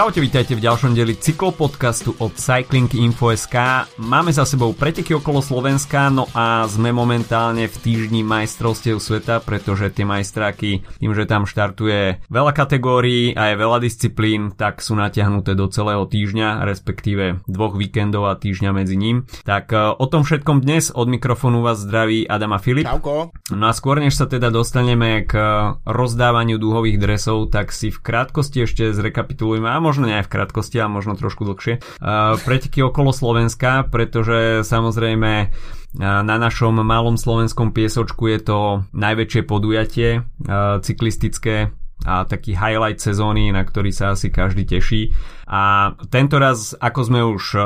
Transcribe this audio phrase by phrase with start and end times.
[0.00, 3.84] Čaute, vítajte v ďalšom deli cyklopodcastu od Cycling Info.sk.
[4.00, 9.92] Máme za sebou preteky okolo Slovenska, no a sme momentálne v týždni majstrovstiev sveta, pretože
[9.92, 15.52] tie majstráky, tým, že tam štartuje veľa kategórií a je veľa disciplín, tak sú natiahnuté
[15.52, 19.28] do celého týždňa, respektíve dvoch víkendov a týždňa medzi ním.
[19.44, 22.88] Tak e, o tom všetkom dnes od mikrofónu vás zdraví Adama Filip.
[22.88, 23.36] Čauko.
[23.52, 25.36] No a skôr než sa teda dostaneme k
[25.84, 30.86] rozdávaniu dúhových dresov, tak si v krátkosti ešte zrekapitulujeme a možno nie v krátkosti, a
[30.86, 35.50] možno trošku dlhšie, uh, preteky okolo Slovenska, pretože samozrejme
[35.98, 38.58] na našom malom slovenskom piesočku je to
[38.94, 41.74] najväčšie podujatie uh, cyklistické
[42.06, 45.12] a taký highlight sezóny, na ktorý sa asi každý teší.
[45.50, 47.62] A tento raz, ako sme už uh,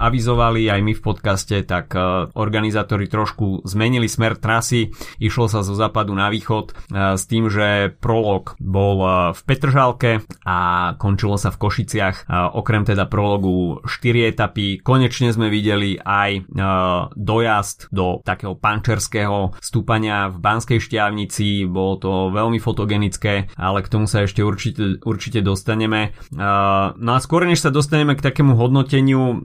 [0.00, 4.88] avizovali aj my v podcaste, tak uh, organizátori trošku zmenili smer trasy.
[5.20, 10.24] Išlo sa zo západu na východ uh, s tým, že prolog bol uh, v Petržálke
[10.48, 10.58] a
[10.96, 12.16] končilo sa v Košiciach.
[12.24, 14.80] Uh, okrem teda prologu 4 etapy.
[14.80, 21.68] Konečne sme videli aj uh, dojazd do takého pančerského stúpania v Banskej šťavnici.
[21.68, 26.16] Bolo to veľmi fotogenické, ale k tomu sa ešte určite, určite dostaneme.
[26.32, 29.42] Uh, no a skôr než sa dostaneme k takému hodnoteniu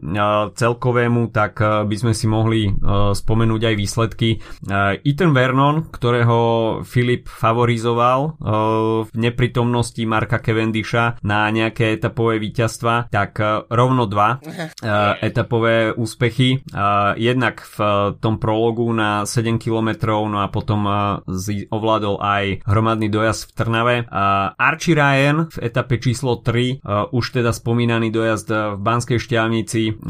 [0.53, 2.69] celkovému, tak by sme si mohli
[3.17, 4.38] spomenúť aj výsledky.
[5.02, 6.38] Ethan Vernon, ktorého
[6.85, 8.38] Filip favorizoval
[9.02, 13.41] v neprítomnosti Marka Cavendisha na nejaké etapové víťazstva, tak
[13.73, 14.37] rovno dva
[15.33, 16.61] etapové úspechy.
[17.17, 17.77] Jednak v
[18.21, 20.85] tom prologu na 7 km, no a potom
[21.73, 23.95] ovládol aj hromadný dojazd v Trnave.
[24.61, 30.03] Archie Ryan v etape číslo 3 už teda spomínaný dojazd v Banskej šťavnici.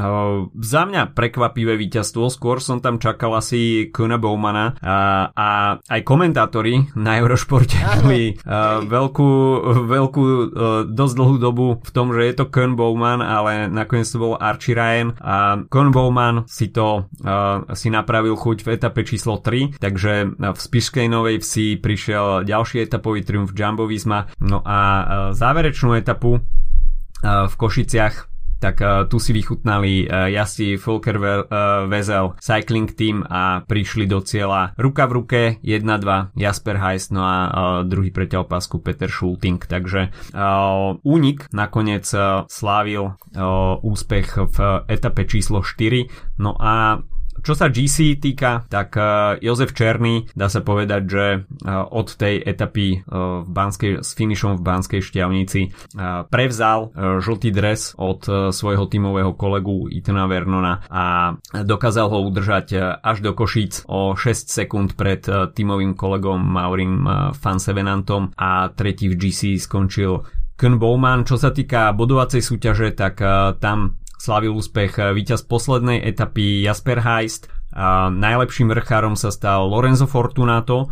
[0.58, 6.90] Za mňa prekvapivé víťazstvo, skôr som tam čakal asi Kuna Bowmana a, a aj komentátori
[6.98, 8.34] na Eurošporte mali
[8.90, 9.30] veľkú,
[9.86, 10.24] veľkú
[10.90, 14.74] dosť dlhú dobu v tom, že je to Kun Bowman, ale nakoniec to bol Archie
[14.74, 15.14] Ryan.
[15.22, 17.06] A Kun Bowman si to
[17.78, 23.22] si napravil chuť v etape číslo 3, takže v Spišskej Novej Vsi prišiel ďalší etapový
[23.22, 24.80] triumf Jumbo Visma, no a
[25.38, 26.42] záverečnú etapu
[27.24, 28.80] v Košiciach tak
[29.12, 31.28] tu si vychutnali uh, jazdci Volker uh,
[31.92, 37.36] Vezel Cycling Team a prišli do cieľa ruka v ruke 1-2 Jasper Heist no a
[37.44, 37.52] uh,
[37.84, 40.16] druhý preťal pásku Peter Schulting takže
[41.04, 42.06] únik nakoniec
[42.48, 43.18] slávil
[43.82, 44.58] úspech v
[44.88, 47.04] etape číslo 4 no a
[47.44, 52.40] čo sa GC týka, tak uh, Jozef Černý dá sa povedať, že uh, od tej
[52.40, 55.62] etapy uh, v Banskej, s finišom v Banskej šťavnici
[56.32, 63.36] prevzal žltý dres od svojho tímového kolegu Itana Vernona a dokázal ho udržať až do
[63.36, 67.04] Košíc o 6 sekúnd pred tímovým kolegom Maurim
[67.36, 70.24] Fansevenantom a tretí v GC skončil
[70.56, 71.26] Kun Bowman.
[71.28, 73.20] Čo sa týka bodovacej súťaže, tak
[73.60, 77.52] tam slavil úspech eh, víťaz poslednej etapy Jasper Heist.
[77.76, 80.88] A najlepším vrchárom sa stal Lorenzo Fortunato,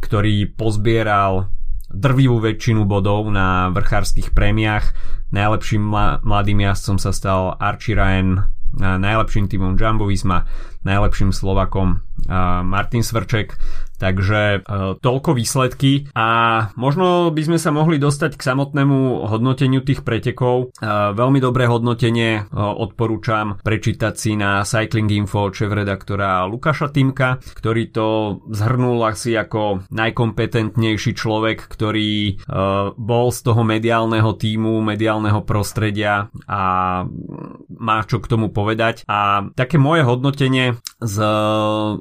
[0.00, 1.52] ktorý pozbieral
[1.90, 4.94] drvivú väčšinu bodov na vrchárskych prémiách.
[5.34, 5.82] Najlepším
[6.22, 8.46] mladým jazdcom sa stal Archie Ryan,
[8.78, 10.46] najlepším týmom Jumbo Visma,
[10.86, 12.06] najlepším Slovakom
[12.62, 13.58] Martin Svrček.
[14.00, 14.58] Takže e,
[14.96, 16.28] toľko výsledky a
[16.74, 20.72] možno by sme sa mohli dostať k samotnému hodnoteniu tých pretekov.
[20.80, 27.92] E, veľmi dobré hodnotenie e, odporúčam prečítať si na Cycling Info šéf-redaktora Lukáša Timka, ktorý
[27.92, 28.06] to
[28.48, 32.40] zhrnul asi ako najkompetentnejší človek, ktorý
[32.96, 36.60] bol z toho mediálneho týmu, mediálneho prostredia a
[37.80, 39.02] má čo k tomu povedať.
[39.10, 41.16] A také moje hodnotenie z,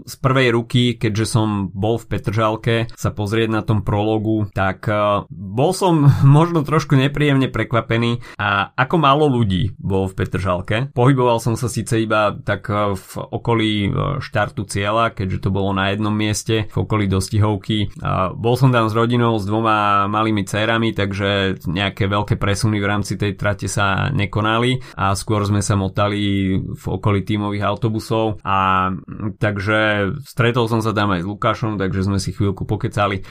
[0.06, 4.86] z prvej ruky, keďže som bol bol v Petržalke sa pozrieť na tom prologu, tak
[4.86, 6.06] uh, bol som
[6.38, 10.94] možno trošku nepríjemne prekvapený a ako málo ľudí bol v Petržalke.
[10.94, 15.74] Pohyboval som sa síce iba tak uh, v okolí uh, štartu cieľa, keďže to bolo
[15.74, 17.96] na jednom mieste, v okolí dostihovky.
[18.36, 23.16] Bol som tam s rodinou, s dvoma malými cérami, takže nejaké veľké presuny v rámci
[23.16, 28.92] tej trate sa nekonali a skôr sme sa motali v okolí tímových autobusov a
[29.40, 33.24] takže stretol som sa tam aj s Lukášom, takže sme si chvíľku pokecali.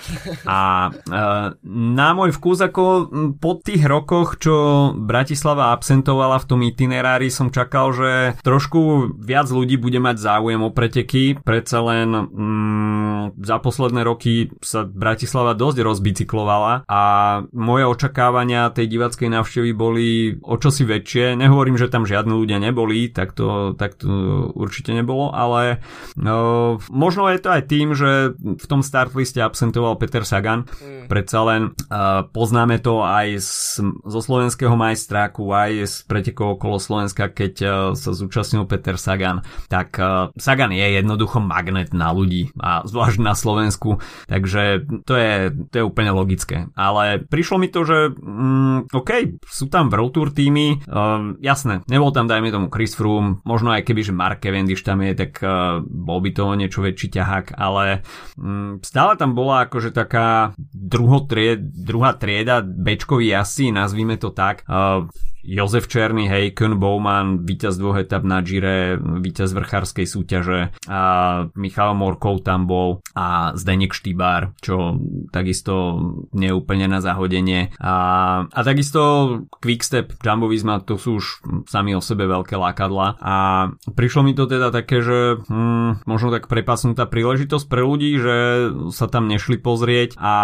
[0.48, 0.88] A
[1.68, 7.92] na môj vkus, ako po tých rokoch, čo Bratislava absentovala v tom itinerári, som čakal,
[7.92, 11.36] že trošku viac ľudí bude mať záujem o preteky.
[11.44, 17.02] Predsa len mm, za posledné roky sa Bratislava dosť rozbicyklovala a
[17.52, 20.08] moje očakávania tej divackej návštevy boli
[20.40, 21.36] o čosi väčšie.
[21.36, 24.08] Nehovorím, že tam žiadni ľudia neboli, tak to, tak to
[24.54, 25.82] určite nebolo, ale
[26.14, 30.62] no, možno je to aj tým, že v tom startliste absentoval Peter Sagan.
[30.78, 31.10] Mm.
[31.10, 37.34] Predsa len uh, poznáme to aj z, zo slovenského majstráku, aj z pretekov okolo Slovenska,
[37.34, 39.42] keď uh, sa zúčastnil Peter Sagan.
[39.66, 43.98] Tak uh, Sagan je jednoducho magnet na ľudí a zvlášť na Slovensku,
[44.30, 46.70] takže to je, to je úplne logické.
[46.78, 52.14] Ale prišlo mi to, že mm, OK, sú tam World Tour týmy, uh, jasné, nebol
[52.14, 55.82] tam dajme tomu Chris Froome, možno aj keby, že Mark Cavendish tam je, tak uh,
[55.82, 58.06] bol by to niečo väčší ťahák, ale
[58.82, 64.62] stále tam bola akože taká druhotried, druhá trieda bečkový asi, nazvime to tak.
[65.48, 71.00] Jozef Černý, hej, Kun Bowman, víťaz dvoch etap na Gire, víťaz vrchárskej súťaže a
[71.56, 75.00] Michal Morkov tam bol a Zdenek Štýbar, čo
[75.32, 75.96] takisto
[76.36, 77.72] nie úplne na zahodenie.
[77.80, 77.94] A,
[78.44, 79.00] a takisto
[79.64, 83.36] Quickstep, Jumbo Visma, to sú už sami o sebe veľké lákadla a
[83.96, 88.36] prišlo mi to teda také, že hm, možno tak prepasnutá príležitosť pre ľudí, že
[88.92, 90.34] sa tam nešli pozrieť a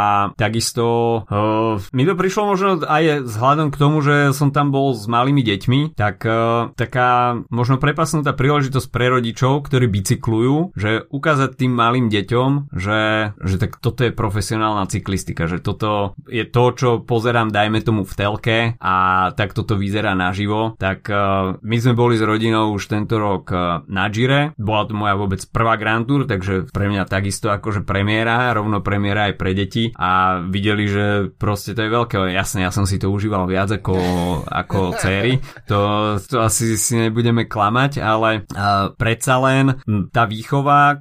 [0.41, 5.07] takisto uh, mi to prišlo možno aj vzhľadom k tomu, že som tam bol s
[5.11, 11.73] malými deťmi, tak uh, taká možno prepasnutá príležitosť pre rodičov, ktorí bicyklujú, že ukázať tým
[11.75, 17.51] malým deťom, že, že tak toto je profesionálna cyklistika, že toto je to, čo pozerám,
[17.51, 18.95] dajme tomu v telke a
[19.35, 23.83] tak toto vyzerá naživo, tak uh, my sme boli s rodinou už tento rok uh,
[23.91, 28.55] na Gire, bola to moja vôbec prvá Grand Tour, takže pre mňa takisto akože premiéra,
[28.55, 29.91] rovno premiéra aj pre deti.
[29.95, 33.97] A videli, že proste to je veľké, jasne, ja som si to užíval viac ako,
[34.47, 35.39] ako céry,
[35.69, 35.79] to,
[36.25, 39.79] to asi si nebudeme klamať, ale uh, predsa len
[40.11, 40.99] tá výchova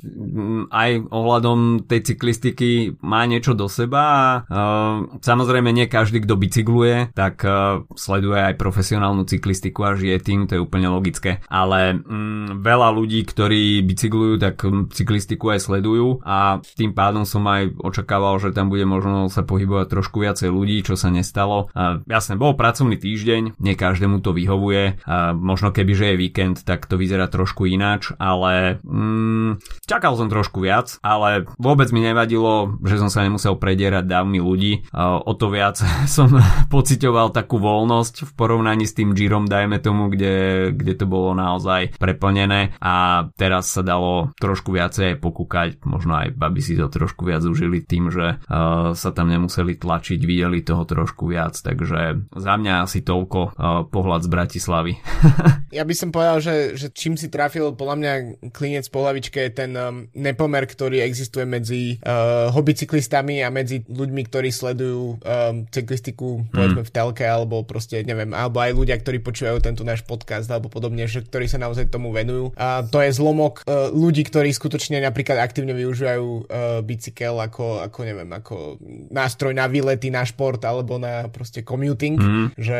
[0.69, 7.15] aj ohľadom tej cyklistiky má niečo do seba a uh, samozrejme nie každý, kto bicykluje,
[7.17, 11.41] tak uh, sleduje aj profesionálnu cyklistiku a žije tým, to je úplne logické.
[11.49, 14.61] Ale um, veľa ľudí, ktorí bicyklujú, tak
[14.93, 19.87] cyklistiku aj sledujú a tým pádom som aj očakával, že tam bude možno sa pohybovať
[19.89, 21.71] trošku viacej ľudí, čo sa nestalo.
[21.73, 24.99] Uh, jasne, bol pracovný týždeň, nie každému to vyhovuje.
[25.07, 30.27] A možno keby, že je víkend, tak to vyzerá trošku ináč, ale mm, čakal som
[30.27, 34.85] trošku viac, ale vôbec mi nevadilo, že som sa nemusel predierať dávmi ľudí.
[34.91, 35.79] A o to viac
[36.15, 36.29] som
[36.75, 41.95] pocitoval takú voľnosť v porovnaní s tým Girom, dajme tomu, kde, kde to bolo naozaj
[41.95, 47.45] preplnené a teraz sa dalo trošku viacej pokúkať, možno aj babi si to trošku viac
[47.45, 52.83] užili tým, že uh, sa tam nemuseli tlačiť, videli toho trošku viac, takže za mňa
[52.83, 54.93] asi toľko pohľad z Bratislavy.
[55.77, 58.13] ja by som povedal, že, že čím si trafil podľa mňa
[58.53, 64.21] klinec po hlavičke je ten um, nepomer, ktorý existuje medzi uh, hobbycyklistami a medzi ľuďmi,
[64.29, 66.87] ktorí sledujú um, cyklistiku povedzme mm.
[66.87, 71.05] v telke alebo proste neviem, alebo aj ľudia, ktorí počúvajú tento náš podcast alebo podobne,
[71.09, 72.53] že ktorí sa naozaj tomu venujú.
[72.57, 76.45] A to je zlomok uh, ľudí, ktorí skutočne napríklad aktívne využívajú uh,
[76.85, 78.77] bicykel ako, ako neviem, ako
[79.09, 82.47] nástroj na výlety, na šport alebo na proste commuting, mm.
[82.57, 82.79] že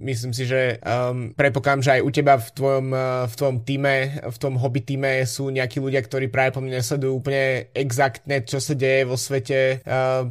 [0.00, 3.94] myslím si, že um, predpokladám, že aj u teba v tvojom, uh, v tvojom týme,
[4.24, 8.58] v tom hobby týme sú nejakí ľudia, ktorí práve po mne sledujú úplne exaktne, čo
[8.62, 10.26] sa deje vo svete uh,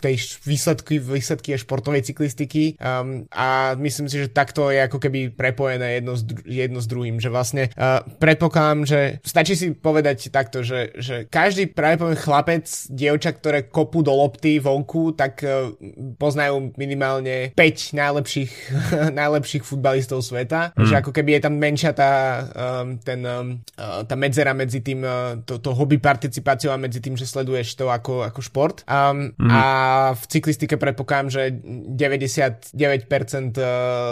[0.00, 2.76] tej výsledky, výsledky športovej cyklistiky.
[2.80, 6.86] Um, a myslím si, že takto je ako keby prepojené jedno s, dru- jedno s
[6.88, 12.18] druhým, že vlastne uh, predpokladám, že stačí si povedať takto, že, že každý práve poviem
[12.18, 15.72] chlapec, dievča, ktoré kopú do lopty vonku, tak uh,
[16.16, 18.69] poznajú minimálne 5 najlepších
[19.20, 20.86] najlepších futbalistov sveta, mm.
[20.86, 22.12] že ako keby je tam menšia tá,
[22.50, 27.02] um, ten, um, uh, tá medzera medzi tým, uh, to, to hobby participáciou a medzi
[27.02, 28.82] tým, že sleduješ to ako, ako šport.
[28.86, 29.50] Um, mm.
[29.50, 29.62] A
[30.16, 32.72] v cyklistike predpokladám, že 99%
[33.58, 33.66] uh,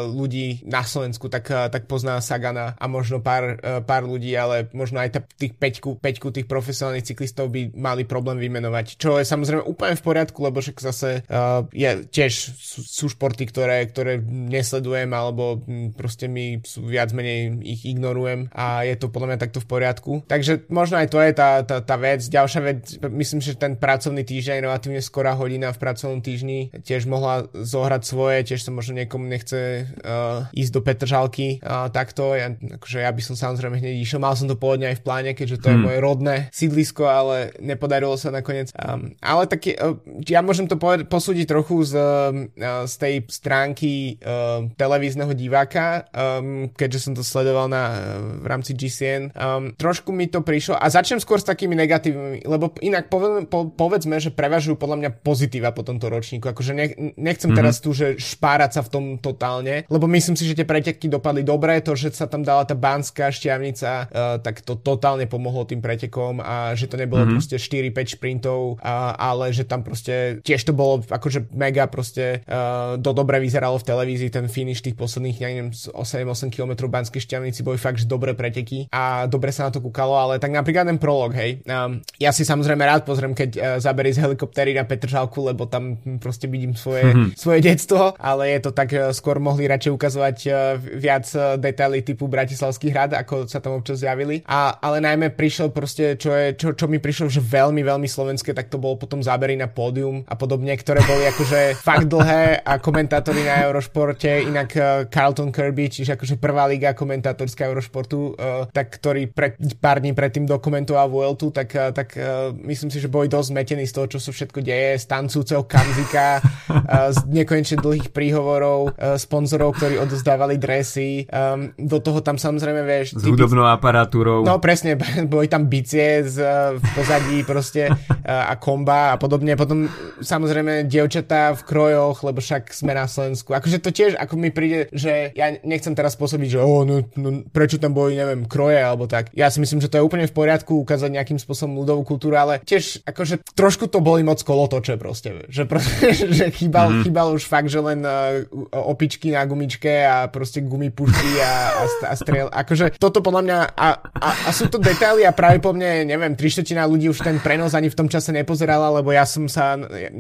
[0.09, 5.25] ľudí na Slovensku tak, tak pozná Sagana a možno pár, pár ľudí, ale možno aj
[5.39, 10.05] tých peťku, peťku tých profesionálnych cyklistov by mali problém vymenovať, čo je samozrejme úplne v
[10.05, 15.61] poriadku, lebo však zase uh, je, tiež sú, sú športy, ktoré, ktoré nesledujem alebo
[15.95, 20.13] proste mi viac menej ich ignorujem a je to podľa mňa takto v poriadku.
[20.27, 22.25] Takže možno aj to je tá, tá, tá vec.
[22.25, 27.47] Ďalšia vec, myslím, že ten pracovný týždeň, relatívne skorá hodina v pracovnom týždni tiež mohla
[27.53, 32.33] zohrať svoje, tiež sa možno niekomu nechce uh, ísť do Petržalky uh, takto.
[32.35, 35.31] Ja, akože ja by som samozrejme hneď išiel, mal som to pôvodne aj v pláne,
[35.35, 35.75] keďže to hmm.
[35.75, 38.73] je moje rodné sídlisko, ale nepodarilo sa nakoniec.
[38.79, 44.17] Um, ale tak uh, ja môžem to povedať, posúdiť trochu z, uh, z tej stránky
[44.23, 44.38] uh,
[44.75, 47.95] televízneho diváka, um, keďže som to sledoval na, uh,
[48.43, 49.35] v rámci GCN.
[49.37, 53.69] Um, trošku mi to prišlo a začnem skôr s takými negatívnymi, lebo inak povedzme, po,
[53.69, 56.51] povedzme že prevažujú podľa mňa pozitíva po tomto ročníku.
[56.51, 57.59] Akože nech, nechcem mm-hmm.
[57.59, 61.45] teraz tu, že špárať sa v tom totálne, lebo myslím si, že tie preteky dopadli
[61.45, 64.07] dobre, to, že sa tam dala tá banská šťavnica, uh,
[64.43, 67.37] tak to totálne pomohlo tým pretekom a že to nebolo mm-hmm.
[67.39, 72.97] proste 4-5 šprintov, uh, ale že tam proste tiež to bolo akože mega proste uh,
[72.97, 77.61] do dobre vyzeralo v televízii ten finish tých posledných, ja neviem, 8-8 km Banskej šťavnici
[77.63, 80.99] boli fakt, že dobré preteky a dobre sa na to kúkalo, ale tak napríklad ten
[81.01, 81.61] prolog, hej.
[81.69, 86.01] Um, ja si samozrejme rád pozriem, keď uh, zaberí z helikoptery na Petržalku, lebo tam
[86.19, 87.29] proste vidím svoje, mm-hmm.
[87.37, 92.01] svoje detstvo, ale je to tak, uh, skôr mohli radšej ukazovať uh, viac uh, detaily
[92.03, 94.41] typu Bratislavský hrad, ako sa tam občas zjavili.
[94.47, 98.53] A, ale najmä prišiel proste, čo, je, čo, čo mi prišlo, že veľmi, veľmi slovenské,
[98.53, 102.79] tak to bolo potom zábery na pódium a podobne, ktoré boli akože fakt dlhé a
[102.79, 103.69] komentátori na
[104.09, 109.53] Eurošporte, inak uh, Carlton Kirby, čiže akože prvá liga komentátorská Eurošportu, uh, tak ktorý pred,
[109.85, 112.17] pár dní predtým dokumentoval Vueltu, tak, uh, tak
[112.65, 116.41] myslím si, že boli dosť zmetení z toho, čo sa všetko deje, z tancúceho Kamzika,
[116.89, 121.29] z nekonečne dlhých príhovorov, sponzorov, ktorí odozdávali dresy,
[121.77, 123.19] do toho tam samozrejme, vieš...
[123.19, 124.41] S hudobnou aparatúrou.
[124.43, 124.97] No presne,
[125.33, 126.41] boli tam bicie z,
[126.81, 127.93] v pozadí proste
[128.25, 129.53] a komba a podobne.
[129.59, 129.87] Potom
[130.25, 133.53] samozrejme dievčatá v krojoch, lebo však sme na Slovensku.
[133.53, 137.43] Akože to tiež, ako mi príde, že ja nechcem teraz spôsobiť, že oh, no, no,
[137.51, 139.35] prečo tam boli, neviem, kroje alebo tak.
[139.35, 142.63] Ja si myslím, že to je úplne v poriadku ukázať nejakým spôsobom ľudovú kultúru, ale
[142.63, 145.51] tiež akože trošku to boli moc kolotoče proste.
[145.51, 147.05] Že, proste, že chýbal, mm-hmm.
[147.11, 152.15] chýbal už fakt, že len uh, opičky na gumičke a proste gumipušky a, a, a
[152.15, 152.47] strel.
[152.55, 156.39] Akože toto podľa mňa a, a, a sú to detaily a práve po mne, neviem,
[156.39, 159.79] tri ľudí už ten prenos ani v tom čase nepozerala, lebo ja som sa,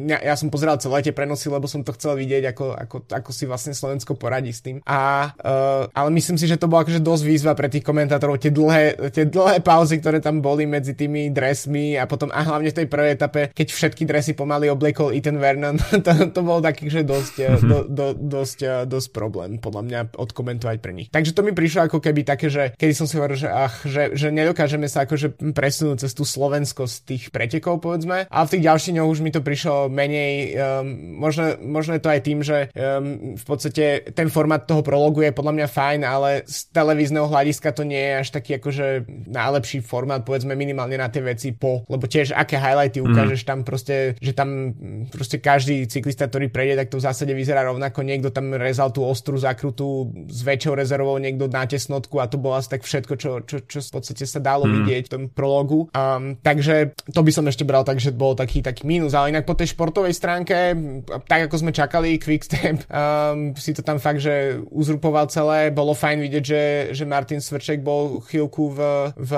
[0.08, 3.30] ja, ja som pozeral celé tie prenosy, lebo som to chcel vidieť, ako, ako, ako
[3.30, 4.80] si vlastne Slovensko poradí s tým.
[4.84, 8.52] A, uh, ale myslím si, že to bola akože dosť výzva pre tých komentátorov, tie
[8.52, 12.78] dlhé, tie dlhé pauzy, ktoré tam boli medzi tými dresmi a potom a hlavne v
[12.84, 17.02] tej prvej etape, keď všetky dresy pomaly obliekol Ethan Vernon, to, to bol taký, že
[17.04, 17.68] dosť, mm-hmm.
[17.68, 21.08] do, do, dosť, eh, dosť problém podľa mňa odkomentovať pre nich.
[21.10, 24.14] Takže to mi prišlo ako keby také, že kedy som si hovoril, že, ach, že,
[24.14, 28.30] že nedokážeme sa akože presunúť cez tú slovenskosť tých pretekov, povedzme.
[28.30, 32.12] A v tých ďalších dňoch už mi to prišlo menej, um, možno, možno je to
[32.14, 33.57] aj tým, že um, v podstate
[34.14, 38.14] ten formát toho prologu je podľa mňa fajn, ale z televízneho hľadiska to nie je
[38.22, 38.86] až taký akože
[39.26, 43.06] najlepší formát, povedzme minimálne na tie veci po, lebo tiež aké highlighty mhm.
[43.10, 43.48] ukážeš mm.
[43.48, 44.74] tam proste, že tam
[45.10, 49.02] proste každý cyklista, ktorý prejde, tak to v zásade vyzerá rovnako, niekto tam rezal tú
[49.02, 53.30] ostrú zakrutu s väčšou rezervou, niekto na tesnotku a to bolo asi tak všetko, čo,
[53.44, 54.72] čo, čo v podstate sa dalo mm.
[54.82, 55.88] vidieť v tom prologu.
[55.92, 59.48] Um, takže to by som ešte bral tak, že bol taký, taký mínus, ale inak
[59.48, 60.76] po tej športovej stránke,
[61.26, 66.18] tak ako sme čakali, Quickstep um, si to tam fakt, že uzrupoval celé, bolo fajn
[66.20, 66.62] vidieť, že,
[66.92, 68.80] že Martin Svrček bol chvíľku v,
[69.16, 69.32] v,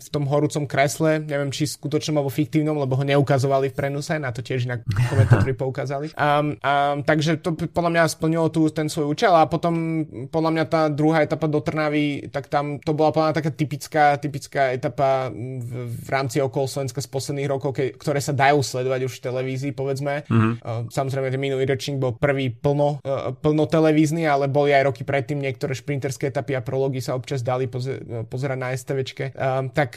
[0.00, 4.32] v tom horúcom kresle, neviem či skutočnom alebo fiktívnom, lebo ho neukazovali v prenuse, na
[4.32, 4.80] to tiež inak
[5.10, 6.16] komentátori poukázali.
[6.16, 10.64] Um, um, takže to podľa mňa splnilo tu ten svoj účel a potom podľa mňa
[10.70, 15.28] tá druhá etapa do Trnavy, tak tam to bola podľa mňa taká typická, typická etapa
[15.34, 19.24] v, v rámci okolo Slovenska z posledných rokov, ke, ktoré sa dajú sledovať už v
[19.28, 20.24] televízii, povedzme.
[20.24, 20.52] Mm-hmm.
[20.64, 25.02] Uh, samozrejme, ten minulý ročník bol prvý plno, uh, plno televízny, ale boli aj roky
[25.04, 29.36] predtým niektoré šprinterské etapy a prology sa občas dali poze- pozerať na STVčke.
[29.36, 29.96] Um, tak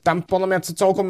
[0.00, 1.08] tam podľa mňa celkom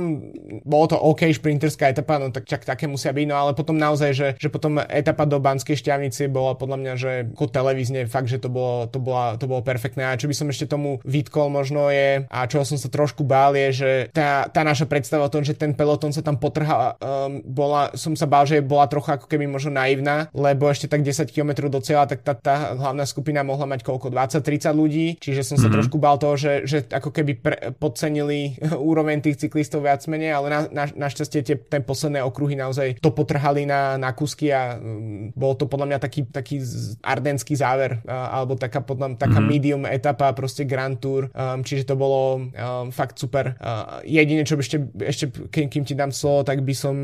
[0.65, 4.11] bolo to OK šprinterská etapa, no tak čak také musia byť, no ale potom naozaj,
[4.17, 8.41] že, že potom etapa do Banskej šťavnice bola podľa mňa, že ako televízne fakt, že
[8.41, 10.07] to bolo, to, bola, to bolo perfektné.
[10.07, 13.53] A čo by som ešte tomu vytkol možno je, a čo som sa trošku bál
[13.59, 17.43] je, že tá, tá naša predstava o tom, že ten peloton sa tam potrhá, um,
[17.45, 21.29] bola, som sa bál, že bola trocha ako keby možno naivná, lebo ešte tak 10
[21.29, 24.13] km do cieľa, tak tá, tá hlavná skupina mohla mať koľko?
[24.15, 25.75] 20-30 ľudí, čiže som sa mm-hmm.
[25.77, 28.57] trošku bál toho, že, že ako keby pre, podcenili
[28.91, 33.11] úroveň tých cyklistov viac menej, ale na, na, našťastie tie, ten posledné okruhy naozaj to
[33.11, 36.63] potrhali na, na kusky a um, bol to podľa mňa taký, taký
[37.03, 39.51] ardenský záver, uh, alebo taká, podľa, taká mm-hmm.
[39.51, 43.59] medium etapa, proste Grand Tour, um, čiže to bolo um, fakt super.
[43.59, 46.95] Uh, jedine, čo by ešte, ešte kým, kým ti dám slovo, tak by som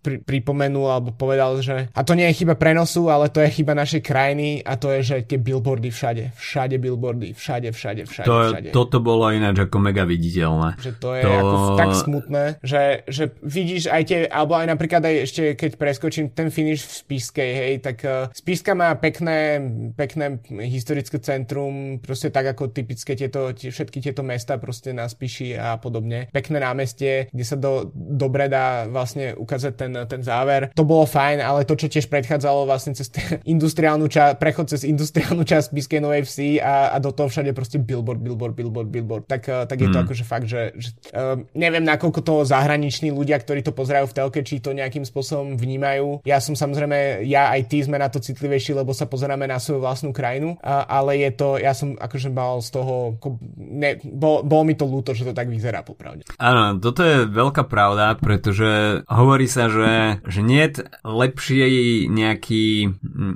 [0.00, 3.76] pri, pripomenul alebo povedal, že a to nie je chyba prenosu, ale to je chyba
[3.76, 8.38] našej krajiny a to je, že tie billboardy všade, všade billboardy, všade, všade, všade, to,
[8.50, 8.68] všade.
[8.72, 10.80] Toto bolo ináč ako mega viditeľné.
[10.80, 11.32] Že to je to...
[11.32, 16.26] ako tak smutné, že, že vidíš aj tie, alebo aj napríklad aj ešte keď preskočím
[16.32, 19.60] ten finish v Spiskej, hej, tak uh, Spiska má pekné,
[19.94, 25.54] pekné historické centrum, proste tak ako typické tieto, tie, všetky tieto mesta proste na Spiši
[25.58, 26.32] a podobne.
[26.32, 30.70] Pekné námestie, kde sa do, dobre dá vlastne ukázať ten, ten záver.
[30.72, 33.08] To bolo fajn, ale to, čo tiež predchádzalo vlastne vlastne cez
[33.54, 37.80] industriálnu časť, prechod cez industriálnu časť Biskej Novej Vsi a, a do toho všade proste
[37.80, 39.24] billboard, billboard, billboard, billboard.
[39.26, 39.94] Tak, uh, tak je mm.
[39.94, 44.16] to akože fakt, že, že uh, neviem nakoľko to zahraniční ľudia, ktorí to pozerajú v
[44.16, 46.22] telke, či to nejakým spôsobom vnímajú.
[46.28, 49.80] Ja som samozrejme, ja aj ty sme na to citlivejší, lebo sa pozeráme na svoju
[49.80, 53.16] vlastnú krajinu, uh, ale je to, ja som akože mal z toho,
[53.56, 56.28] ne, bol, bol mi to ľúto, že to tak vyzerá popravde.
[56.36, 61.64] Áno, toto je veľká pravda, pretože hovorí sa, že, že nie je lepšie
[62.08, 62.81] nejaký,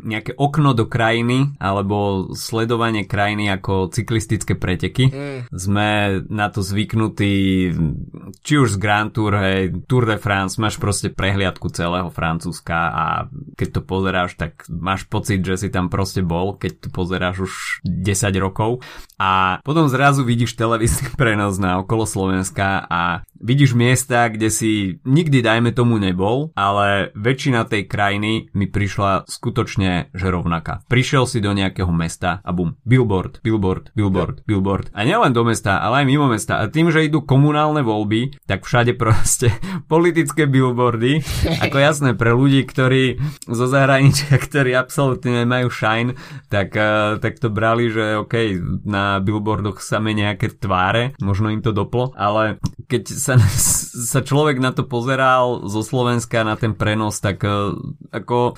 [0.06, 5.10] nejaké okno do krajiny alebo sledovanie krajiny ako cyklistické preteky.
[5.10, 5.38] Mm.
[5.52, 5.88] Sme
[6.30, 7.34] na to zvyknutí
[8.42, 13.06] či už z Grand Tour, hej, Tour de France, máš proste prehliadku celého Francúzska a
[13.54, 17.52] keď to pozeráš, tak máš pocit, že si tam proste bol, keď to pozeráš už
[17.84, 18.82] 10 rokov
[19.16, 24.72] a potom zrazu vidíš televízny prenos na okolo Slovenska a vidíš miesta, kde si
[25.04, 30.84] nikdy dajme tomu nebol, ale väčšina tej krajiny mi prišla skutočne že rovnaká.
[30.88, 34.86] Prišiel si do nejakého mesta a bum, billboard, billboard, billboard, billboard.
[34.92, 36.60] A nielen do mesta, ale aj mimo mesta.
[36.60, 39.52] A tým, že idú komunálne voľby, tak všade proste
[39.92, 41.24] politické billboardy,
[41.64, 46.16] ako jasné pre ľudí, ktorí zo zahraničia, ktorí absolútne nemajú shine,
[46.52, 48.34] tak, uh, tak to brali, že OK,
[48.84, 53.34] na billboardoch same nejaké tváre, možno im to doplo, ale keď sa,
[54.12, 57.74] sa človek na to pozeral zo Slovenska na ten prenos, tak e,
[58.12, 58.56] ako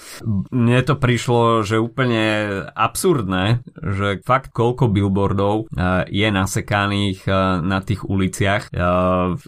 [0.52, 7.32] mne to prišlo, že úplne absurdné, že fakt koľko billboardov e, je nasekaných e,
[7.64, 8.70] na tých uliciach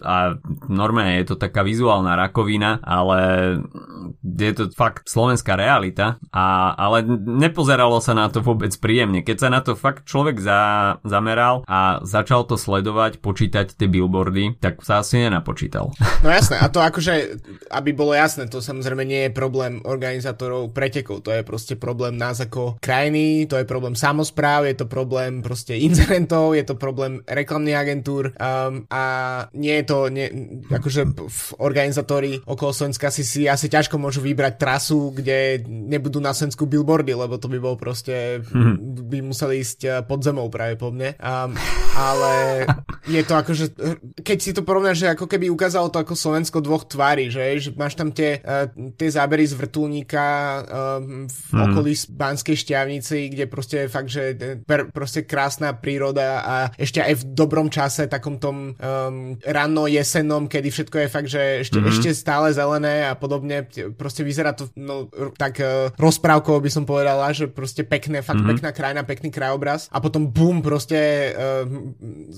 [0.01, 0.17] a
[0.67, 3.19] normálne je to taká vizuálna rakovina, ale
[4.21, 9.21] je to fakt slovenská realita, a, ale nepozeralo sa na to vôbec príjemne.
[9.21, 10.59] Keď sa na to fakt človek za,
[11.05, 15.93] zameral a začal to sledovať, počítať tie billboardy, tak sa asi nenapočítal.
[16.21, 17.39] No jasné, a to akože,
[17.71, 22.41] aby bolo jasné, to samozrejme nie je problém organizátorov pretekov, to je proste problém nás
[22.43, 27.77] ako krajiny, to je problém samozpráv, je to problém proste incidentov, je to problém reklamných
[27.77, 29.03] agentúr um, a
[29.55, 30.27] nie je to, nie,
[30.67, 31.15] akože
[31.61, 37.13] organizátori okolo Slovenska si, si asi ťažko môžu vybrať trasu, kde nebudú na Slovensku billboardy,
[37.13, 39.07] lebo to by bol proste, mm-hmm.
[39.07, 41.13] by museli ísť eh, pod zemou práve po mne.
[41.21, 41.53] Um,
[41.93, 42.65] ale
[43.05, 43.65] je to akože,
[44.25, 47.69] keď si to porovnáš, že ako keby ukázalo to ako Slovensko dvoch tvári, že, že
[47.77, 48.65] máš tam tie, uh,
[48.97, 50.25] tie zábery z vrtulníka
[50.65, 51.61] um, v mm.
[51.69, 54.33] okolí Banskej šťavnici, kde proste je fakt, že
[54.65, 60.47] per, proste krásna príroda a ešte aj v dobrom čase, takom tom um, ranno jesenom,
[60.49, 61.87] kedy všetko je fakt, že ešte, mm.
[61.91, 67.29] ešte stále zelené a podobne, proste vyzerá to no, tak uh, rozprávkovo by som povedala,
[67.35, 68.49] že proste pekné, fakt mm.
[68.55, 71.67] pekná krajina, pekný krajobraz a potom bum, proste uh,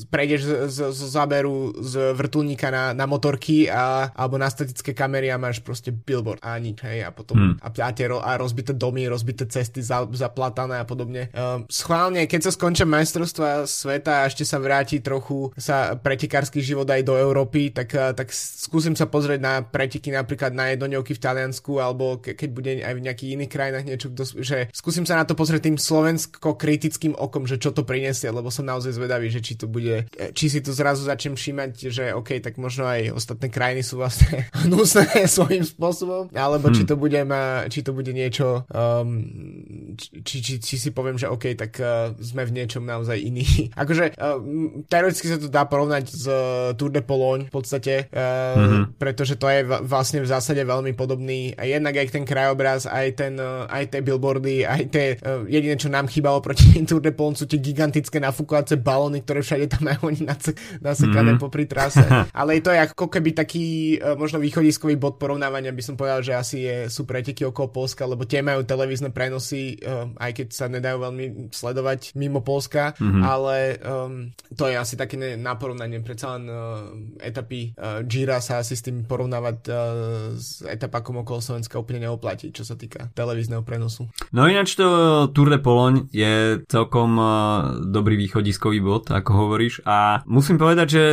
[0.10, 5.30] prejdeš z, z, z záberu z vrtulníka na, na motorky a, alebo na statické kamery
[5.30, 7.56] a máš proste billboard a nič, hej, a potom hmm.
[7.62, 11.30] a, a, tie, a rozbité domy, rozbité cesty za, zaplatané a podobne.
[11.38, 16.90] Um, schválne, keď sa skončia majstrovstva sveta a ešte sa vráti trochu sa pretekársky život
[16.90, 21.22] aj do Európy, tak, eh, tak skúsim sa pozrieť na preteky napríklad na jednoňovky v
[21.22, 25.20] Taliansku alebo ke, keď bude aj v nejakých iných krajinách niečo, kdo, že skúsim sa
[25.20, 27.84] na to pozrieť tým slovensko-kritickým okom, že čo to
[28.24, 31.36] prinesie, lebo som naozaj zvedavý, že či to bude, eh, či si to zrazu začnem
[31.36, 36.76] všímať, že OK, tak možno aj ostatné krajiny sú vlastne hnusné svojím spôsobom, alebo hmm.
[36.80, 39.28] či to bude ma, či to bude niečo, um,
[40.24, 43.46] či, či, či si poviem, že OK, tak uh, sme v niečom naozaj iný.
[43.84, 44.40] akože uh,
[44.88, 48.84] teoreticky sa to dá porovnať s uh, Tour de Pologne v podstate, uh, mm-hmm.
[48.96, 53.08] pretože to je v, vlastne v zásade veľmi podobný a jednak aj ten krajobraz, aj
[53.20, 57.12] ten, uh, aj tie billboardy, aj tie, uh, jediné čo nám chýbalo proti Tour de
[57.12, 60.28] Pologne sú tie gigantické nafúkovacie balóny, ktoré všade tam majú oni
[60.82, 61.42] nasekané mm-hmm.
[61.42, 62.04] popri trase.
[62.40, 66.34] Ale to je ako keby taký uh, možno východiskový bod porovnávania, by som povedal, že
[66.36, 70.66] asi je, sú preteky okolo Polska, lebo tie majú televízne prenosy, uh, aj keď sa
[70.68, 73.24] nedajú veľmi sledovať mimo Polska, mm-hmm.
[73.24, 76.04] ale um, to je asi také na porovnanie.
[76.04, 76.92] Predsa len uh,
[77.24, 79.76] etapy uh, Gira sa asi s tým porovnávať uh,
[80.36, 84.12] s etapakom okolo Slovenska úplne neoplatí, čo sa týka televízneho prenosu.
[84.36, 90.28] No ináč to Tour de Poloň je celkom uh, dobrý východiskový bod, ako hovoríš a
[90.28, 91.04] musím povedať, že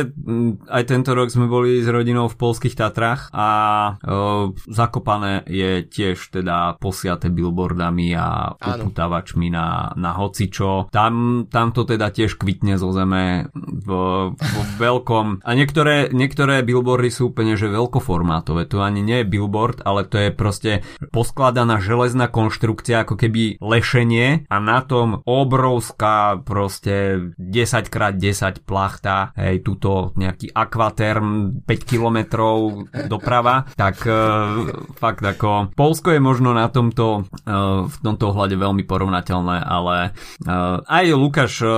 [0.67, 3.47] aj tento rok sme boli s rodinou v polských Tatrách a
[3.95, 10.89] uh, Zakopané je tiež teda posiate billboardami a uputavačmi na, na hocičo.
[10.89, 13.89] Tam, tam to teda tiež kvitne zo zeme v,
[14.35, 15.45] v veľkom.
[15.45, 18.65] A niektoré, niektoré billboardy sú úplne že veľkoformátové.
[18.73, 20.71] To ani nie je billboard, ale to je proste
[21.13, 30.11] poskladaná železná konštrukcia, ako keby lešenie a na tom obrovská proste 10x10 plachta, hej, tuto
[30.17, 34.67] nejaký Aquaterm 5 kilometrov doprava, tak uh,
[34.97, 40.13] fakt ako Polsko je možno na tomto uh, v tomto ohľade veľmi porovnateľné, ale
[40.45, 41.71] uh, aj Lukáš uh,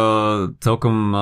[0.60, 1.22] celkom uh,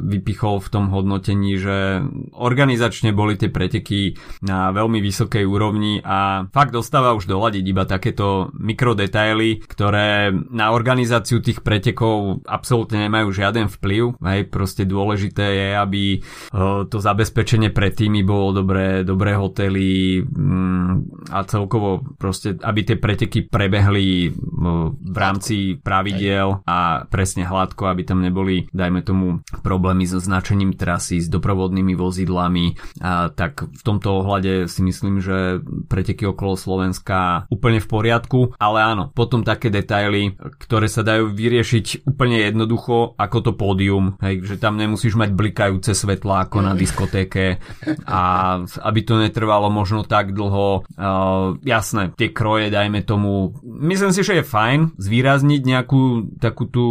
[0.00, 2.04] vypichol v tom hodnotení, že
[2.36, 8.52] organizačne boli tie preteky na veľmi vysokej úrovni a fakt dostáva už doľadiť iba takéto
[8.56, 14.20] mikrodetaily, ktoré na organizáciu tých pretekov absolútne nemajú žiaden vplyv.
[14.20, 21.06] Hej, proste dôležité je, aby uh, to zabezpečenie pre týmy bolo dobré, dobré hotely um,
[21.30, 28.02] a celkovo proste, aby tie preteky prebehli uh, v rámci pravidiel a presne hladko, aby
[28.02, 29.26] tam neboli, dajme tomu,
[29.62, 32.74] problémy so značením trasy, s doprovodnými vozidlami.
[33.00, 38.82] A tak v tomto ohľade si myslím, že preteky okolo Slovenska úplne v poriadku, ale
[38.82, 42.73] áno, potom také detaily, ktoré sa dajú vyriešiť úplne jednoducho
[43.14, 47.60] ako to pódium, hej, že tam nemusíš mať blikajúce svetla ako na diskotéke
[48.08, 48.22] a
[48.64, 50.88] aby to netrvalo možno tak dlho.
[50.96, 56.02] Uh, jasné, tie kroje, dajme tomu, myslím si, že je fajn zvýrazniť nejakú
[56.40, 56.86] takú tú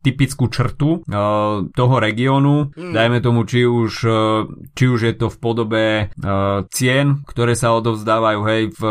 [0.00, 2.94] typickú črtu uh, toho regiónu, mm.
[2.96, 7.76] dajme tomu, či už, uh, či už je to v podobe uh, cien, ktoré sa
[7.76, 8.82] odovzdávajú, hej, v,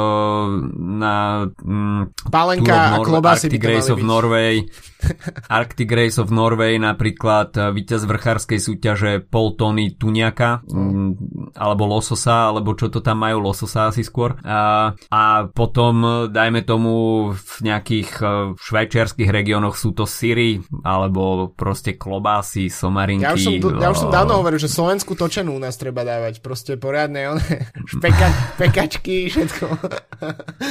[0.77, 4.67] na um, Palenka a klobásy Arctic Race of Norway
[5.59, 12.51] Arctic Race of Norway napríklad eh, víťaz vrchárskej súťaže pol tony tuniaka mm, alebo lososa,
[12.51, 14.37] alebo čo to tam majú, lososa asi skôr.
[14.43, 16.93] A, a potom, dajme tomu,
[17.33, 23.25] v nejakých eh, švajčiarských regiónoch sú to syry, alebo proste klobásy, somarinky.
[23.25, 26.39] Ja už som, ja už som dávno hovoril, že Slovensku točenú u nás treba dávať,
[26.43, 27.43] proste poriadne, one,
[27.91, 29.65] špeka, pekačky, všetko.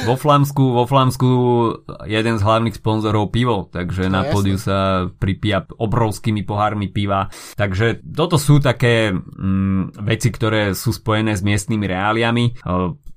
[0.07, 1.29] vo Flamsku, vo Flamsku
[2.07, 7.27] jeden z hlavných sponzorov pivo, takže na pódiu sa pripíja obrovskými pohármi piva.
[7.55, 12.45] Takže toto sú také mm, veci, ktoré sú spojené s miestnymi reáliami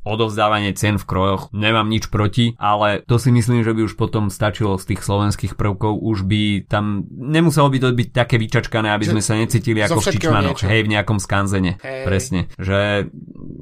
[0.05, 4.33] odovzdávanie cen v krojoch, nemám nič proti, ale to si myslím, že by už potom
[4.33, 9.05] stačilo z tých slovenských prvkov, už by tam nemuselo by to byť také vyčačkané, aby
[9.05, 12.05] že sme sa necítili ako v Čičmanoch, hej, v nejakom skanzene, hej.
[12.09, 13.11] presne, že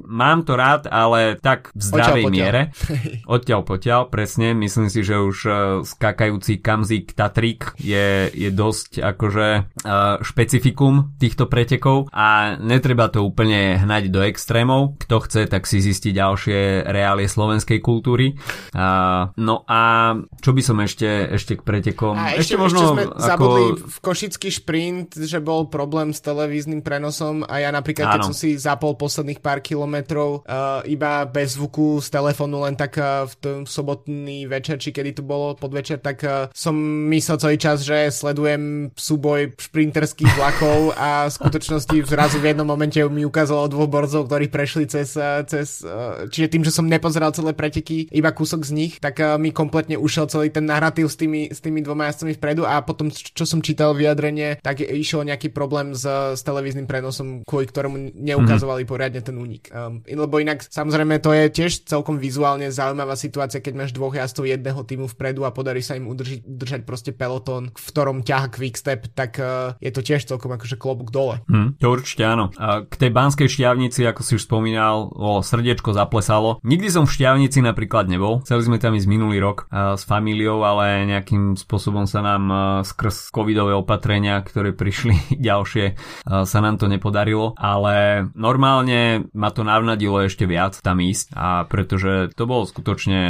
[0.07, 2.61] mám to rád, ale tak v zdravej odtiaľ, miere,
[3.35, 9.47] odtiaľ potiaľ, presne, myslím si, že už uh, skakajúci kamzik Tatrik je, je dosť akože
[9.85, 12.11] uh, špecifikum týchto pretekov.
[12.13, 17.81] A netreba to úplne hnať do extrémov, kto chce, tak si zistiť ďalšie reálie slovenskej
[17.81, 18.37] kultúry.
[18.77, 22.13] A, no a čo by som ešte, ešte k pretekom?
[22.13, 23.17] A ešte, ešte možno ešte sme ako...
[23.25, 28.13] zabudli v Košický šprint, že bol problém s televíznym prenosom a ja napríklad, Áno.
[28.13, 32.93] keď som si zapol posledných pár kilometrov uh, iba bez zvuku z telefónu len tak
[33.01, 36.77] uh, v tom sobotný večer, či kedy to bolo podvečer, tak uh, som
[37.09, 43.01] myslel celý čas, že sledujem súboj šprinterských vlakov a v skutočnosti zrazu v jednom momente
[43.09, 45.17] mi ukázalo dvoch borzov, ktorí prešli cez,
[45.49, 45.81] cez
[46.27, 49.95] čiže tým, že som nepozeral celé preteky, iba kúsok z nich, tak uh, mi kompletne
[49.95, 53.63] ušiel celý ten narratív s tými, s tými dvoma jazdcami vpredu a potom, čo som
[53.63, 58.91] čítal vyjadrenie, tak išiel nejaký problém s, s televíznym prenosom, kvôli ktorému neukazovali mm-hmm.
[58.91, 59.69] poriadne ten únik.
[59.69, 64.49] Um, lebo inak, samozrejme, to je tiež celkom vizuálne zaujímavá situácia, keď máš dvoch jazdcov
[64.49, 69.11] jedného týmu vpredu a podarí sa im udržiť, udržať proste peloton, v ktorom ťaha quickstep,
[69.13, 71.43] tak uh, je to tiež celkom akože klobúk dole.
[71.45, 72.49] Mm, to určite áno.
[72.57, 76.57] A k tej banskej šťavnici, ako si už spomínal, o srdiečko zaplesalo.
[76.65, 78.41] Nikdy som v Šťavnici napríklad nebol.
[78.41, 82.57] Chceli sme tam ísť minulý rok uh, s familiou, ale nejakým spôsobom sa nám uh,
[82.81, 87.53] skrz covidové opatrenia, ktoré prišli ďalšie, uh, sa nám to nepodarilo.
[87.61, 93.21] Ale normálne ma to navnadilo ešte viac tam ísť a pretože to bolo skutočne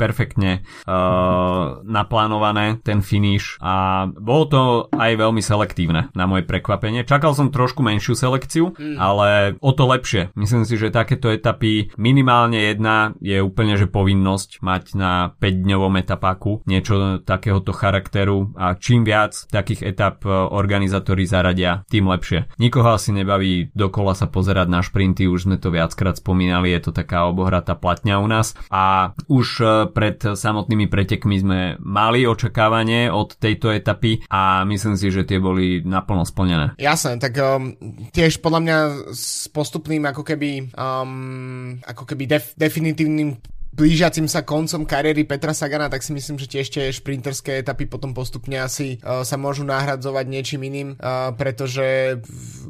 [0.00, 4.62] perfektne uh, naplánované, ten finish a bolo to
[4.96, 7.04] aj veľmi selektívne na moje prekvapenie.
[7.04, 8.96] Čakal som trošku menšiu selekciu, mm.
[8.96, 10.32] ale o to lepšie.
[10.38, 16.62] Myslím si, že takéto etapy minimálne jedna je úplne, že povinnosť mať na 5-dňovom etapáku
[16.62, 22.54] niečo takéhoto charakteru a čím viac takých etap e, organizátori zaradia, tým lepšie.
[22.62, 26.90] Nikoho asi nebaví dokola sa pozerať na šprinty, už sme to viackrát spomínali, je to
[26.94, 33.34] taká obohratá platňa u nás a už e, pred samotnými pretekmi sme mali očakávanie od
[33.34, 36.78] tejto etapy a myslím si, že tie boli naplno splnené.
[36.78, 37.74] Jasné, tak um,
[38.14, 38.78] tiež podľa mňa
[39.10, 43.36] s postupným ako keby um, ako keby def, definitívnym
[43.74, 48.14] blížiacim sa koncom kariéry Petra Sagana, tak si myslím, že tiež tie šprinterské etapy potom
[48.14, 52.18] postupne asi uh, sa môžu nahradzovať niečím iným, uh, pretože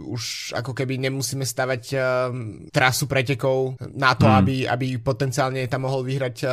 [0.01, 2.03] už ako keby nemusíme stavať uh,
[2.73, 4.35] trasu pretekov na to, mm.
[4.40, 6.53] aby, aby potenciálne tam mohol vyhrať uh,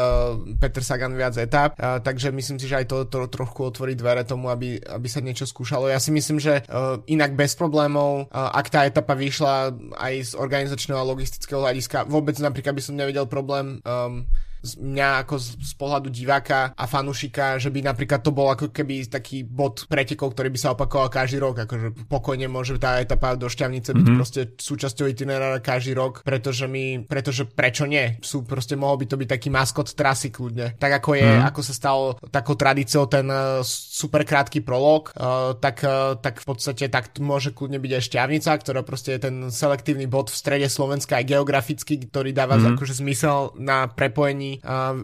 [0.59, 4.27] Peter Sagan viac etap, uh, takže myslím si, že aj to, to trochu otvorí dvere
[4.27, 5.87] tomu, aby, aby sa niečo skúšalo.
[5.87, 10.31] Ja si myslím, že uh, inak bez problémov, uh, ak tá etapa vyšla aj z
[10.35, 14.27] organizačného a logistického hľadiska, vôbec napríklad by som nevedel problém um,
[14.61, 18.69] z mňa ako z, z pohľadu diváka a fanušika, že by napríklad to bol ako
[18.69, 23.33] keby taký bod pretekov, ktorý by sa opakoval každý rok, akože pokojne môže tá etapa
[23.33, 24.17] do Šťavnice byť mm-hmm.
[24.21, 28.21] proste súčasťou itinerára každý rok, pretože mi, pretože prečo nie?
[28.21, 30.77] Sú proste, mohol by to byť taký maskot trasy kľudne.
[30.77, 31.49] Tak ako je, mm-hmm.
[31.49, 36.45] ako sa stalo takou tradíciou ten uh, super krátky prolog, uh, tak, uh, tak v
[36.45, 40.67] podstate tak môže kľudne byť aj Šťavnica, ktorá proste je ten selektívny bod v strede
[40.69, 42.77] Slovenska aj geograficky, ktorý dáva mm-hmm.
[42.77, 44.50] akože zmysel na prepojení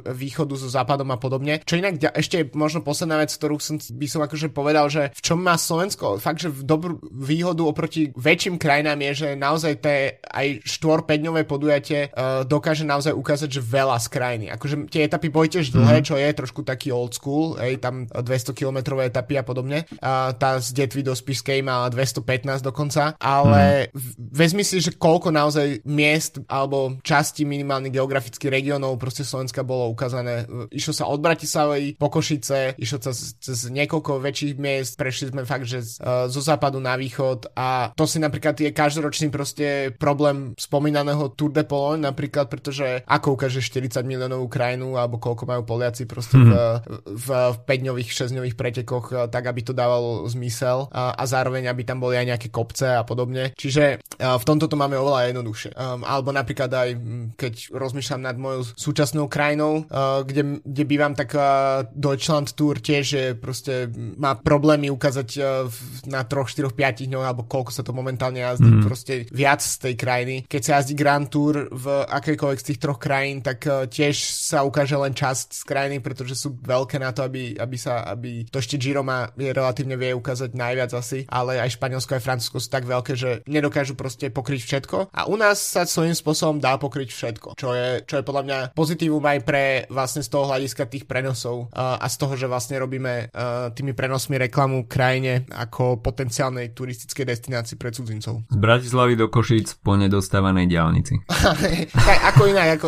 [0.04, 1.62] východu so západom a podobne.
[1.64, 5.40] Čo inak ešte možno posledná vec, ktorú som, by som akože povedal, že v čom
[5.40, 10.66] má Slovensko fakt, že v dobrú výhodu oproti väčším krajinám je, že naozaj tie aj
[10.66, 14.46] 4-5 dňové podujatie uh, dokáže naozaj ukázať, že veľa z krajiny.
[14.52, 16.10] Akože tie etapy boli tiež dlhé, mm-hmm.
[16.10, 19.86] čo je trošku taký old school, ej, tam 200 km etapy a podobne.
[20.02, 24.32] Uh, tá z Detvy do Spiskej mala 215 dokonca, ale mm-hmm.
[24.32, 30.50] vezmi si, že koľko naozaj miest alebo časti minimálnych geografických regiónov proste Slovenska bolo ukázané.
[30.74, 35.70] Išlo sa od Bratislavy po Košice, išlo sa cez niekoľko väčších miest, prešli sme fakt,
[35.70, 40.58] že z, uh, zo západu na východ a to si napríklad je každoročný proste problém
[40.58, 46.10] spomínaného Tour de Pologne napríklad, pretože ako ukáže 40 miliónovú krajinu alebo koľko majú Poliaci
[46.10, 47.14] proste mm-hmm.
[47.14, 51.70] v, v, v 5-dňových, 6-dňových pretekoch, uh, tak aby to dávalo zmysel uh, a zároveň
[51.70, 53.54] aby tam boli aj nejaké kopce a podobne.
[53.54, 55.78] Čiže uh, v tomto to máme oveľa jednoduchšie.
[55.78, 56.90] Um, alebo napríklad aj
[57.38, 63.06] keď rozmýšľam nad mojou súčasnou krajinou, uh, kde, kde bývam, tak uh, Deutschland Tour tiež
[63.08, 65.68] je proste má problémy ukázať uh,
[66.10, 68.84] na 3, 4, 5 dňoch, alebo koľko sa to momentálne jazdí, mm.
[68.84, 70.36] proste viac z tej krajiny.
[70.50, 74.68] Keď sa jazdí Grand Tour v akejkoľvek z tých troch krajín, tak uh, tiež sa
[74.68, 78.60] ukáže len časť z krajiny, pretože sú veľké na to, aby, aby sa, aby to
[78.60, 82.70] ešte Giro má je relatívne vie ukázať najviac asi, ale aj Španielsko aj Francúzsko sú
[82.70, 84.98] tak veľké, že nedokážu proste pokryť všetko.
[85.14, 88.60] A u nás sa svojím spôsobom dá pokryť všetko, čo je, čo je podľa mňa
[88.74, 92.78] pozitívum minimum aj pre vlastne z toho hľadiska tých prenosov a z toho, že vlastne
[92.78, 93.34] robíme
[93.74, 98.46] tými prenosmi reklamu krajine ako potenciálnej turistickej destinácii pre cudzincov.
[98.48, 101.18] Z Bratislavy do Košíc po nedostávanej diálnici.
[102.08, 102.88] tak, ako inak, ako,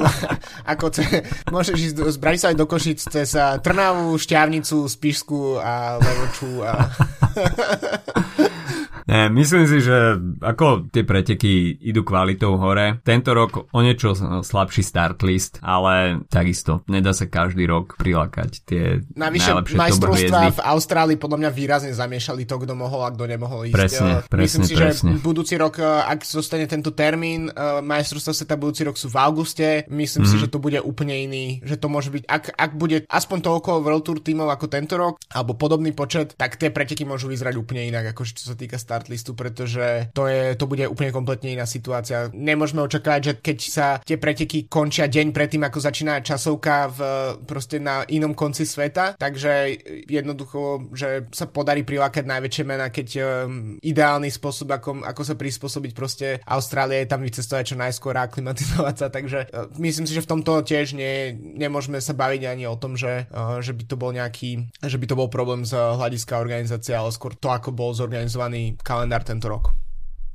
[0.69, 1.03] ako ce,
[1.49, 6.73] môžeš ísť z Bratislavy do Košíc cez Trnavu, Šťavnicu, Spišsku a Levoču a...
[9.10, 13.02] Ne, myslím si, že ako tie preteky idú kvalitou hore.
[13.02, 14.13] Tento rok o niečo
[14.45, 20.62] slabší start list, ale takisto nedá sa každý rok prilákať tie Navyše, najlepšie majstrovstvá v
[20.62, 23.76] Austrálii podľa mňa výrazne zamiešali to, kto mohol a kto nemohol ísť.
[23.76, 25.17] Presne, presne, Myslím si, presne.
[25.17, 29.17] že budúci rok, e, ak zostane tento termín, e, majstrovstvá sveta budúci rok sú v
[29.17, 30.30] auguste, myslím mm.
[30.30, 30.41] si, mhm.
[30.45, 34.06] že to bude úplne iný, že to môže byť, ak, ak bude aspoň toľko World
[34.06, 38.13] Tour tímov ako tento rok, alebo podobný počet, tak tie preteky môžu vyzerať úplne inak,
[38.13, 41.63] ako čo sa týka start start listu, pretože to, je, to bude úplne kompletne iná
[41.63, 42.27] situácia.
[42.35, 46.99] Nemôžeme očakávať, že keď sa tie preteky končia deň predtým, ako začína časovka v,
[47.47, 49.71] proste na inom konci sveta, takže
[50.03, 55.91] jednoducho, že sa podarí prilákať najväčšie mená, keď um, ideálny spôsob, ako, ako sa prispôsobiť
[55.95, 60.31] proste Austrálie tam vycestovať čo najskôr a aklimatizovať sa, takže uh, myslím si, že v
[60.35, 64.12] tomto tiež nie, nemôžeme sa baviť ani o tom, že, uh, že by to bol
[64.12, 68.78] nejaký, že by to bol problém z hľadiska organizácie, ale skôr to, ako bol zorganizovaný
[68.81, 69.73] kalendár tento rok.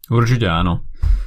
[0.08, 0.84] Určite áno.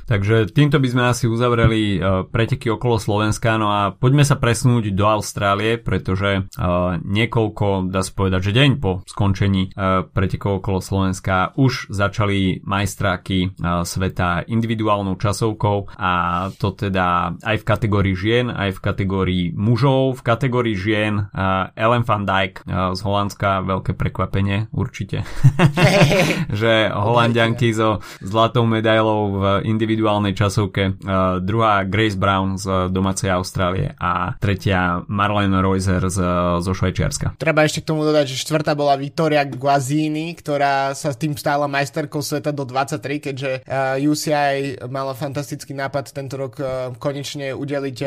[0.08, 4.96] Takže týmto by sme asi uzavreli uh, preteky okolo Slovenska, no a poďme sa presnúť
[4.96, 10.80] do Austrálie, pretože uh, niekoľko, dá sa povedať, že deň po skončení uh, pretekov okolo
[10.80, 15.92] Slovenska už začali majstráky sveta individuálnou časovkou.
[16.00, 16.12] A
[16.56, 20.22] to teda aj v kategórii žien, aj v kategórii mužov.
[20.22, 21.28] V kategórii žien
[21.76, 25.28] Ellen van Dijk z Holandska, veľké prekvapenie určite,
[26.62, 33.94] že Holandianky so zlatou medailou v individuálnej časovke, uh, druhá Grace Brown z domácej Austrálie
[34.00, 36.20] a tretia Marlene Reuser z,
[36.64, 37.36] zo Švajčiarska.
[37.36, 41.68] Treba ešte k tomu dodať, že štvrtá bola Vittoria Guazzini, ktorá sa s tým stála
[41.68, 47.98] majsterkou sveta do 23, keďže uh, UCI mala fantastický nápad tento rok uh, konečne udeliť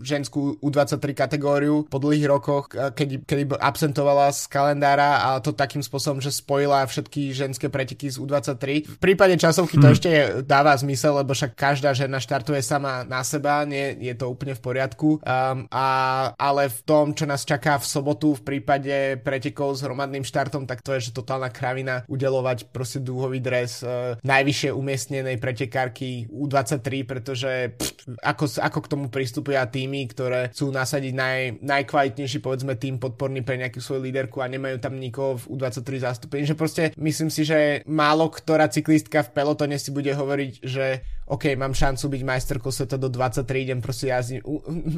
[0.00, 6.18] ženskú U23 kategóriu po dlhých rokoch, kedy, kedy absentovala z kalendára a to takým spôsobom,
[6.18, 8.64] že spojila všetky ženské preteky z U23.
[8.88, 9.94] V prípade časovky to hmm.
[9.94, 14.32] ešte dáva dáva zmysel, lebo však každá žena štartuje sama na seba, nie je to
[14.32, 15.88] úplne v poriadku, um, a,
[16.34, 20.80] ale v tom, čo nás čaká v sobotu v prípade pretekov s hromadným štartom, tak
[20.80, 27.74] to je, že totálna kravina udelovať proste dúhový dres uh, najvyššie umiestnenej pretekárky U23, pretože
[27.76, 33.44] pff, ako, ako k tomu pristupujú týmy, ktoré chcú nasadiť naj, najkvalitnejší povedzme tým podporný
[33.44, 37.44] pre nejakú svoju líderku a nemajú tam nikoho v U23 zastúpení, že proste myslím si,
[37.44, 41.00] že málo ktorá cyklistka v pelotone si bude hovoriť, že
[41.30, 44.42] OK, mám šancu byť majsterkou sveta do 23, idem proste jazdiť.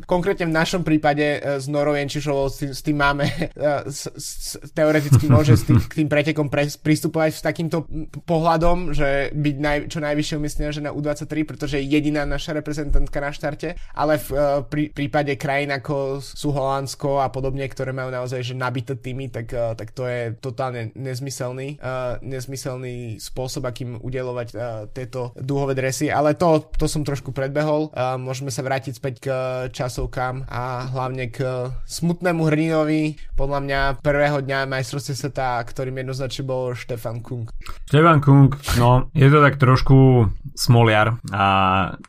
[0.08, 4.08] Konkrétne v našom prípade e, s Norou Jenčišovou s tým, s tým máme, e, s,
[4.08, 7.84] s, teoreticky môže s tým, k tým pretekom pre, pristupovať s takýmto
[8.24, 13.28] pohľadom, že byť naj, čo najvyššie umiestnená žena U23, pretože je jediná naša reprezentantka na
[13.28, 18.40] štarte, ale v uh, prí, prípade krajín ako sú Holandsko a podobne, ktoré majú naozaj
[18.40, 21.78] že nabité týmy, tak, tak to je totálne nezmyselný,
[22.24, 24.48] nezmyselný spôsob, akým udelovať
[24.96, 27.90] tieto dúhové dresy, to, to som trošku predbehol.
[27.90, 29.26] Uh, môžeme sa vrátiť späť k
[29.74, 36.78] časovkám a hlavne k smutnému hrdinovi, podľa mňa prvého dňa majstrovstve sveta, ktorým jednoznačne bol
[36.78, 37.50] Štefan Kung.
[37.90, 41.44] Štefan Kung, no je to tak trošku smoliar a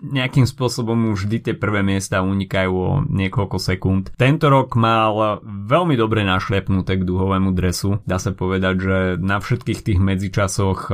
[0.04, 4.04] nejakým spôsobom už vždy tie prvé miesta unikajú o niekoľko sekúnd.
[4.19, 8.04] Tento rok mal veľmi dobre našlepnuté k duhovému dresu.
[8.04, 10.91] Dá sa povedať, že na všetkých tých medzičasoch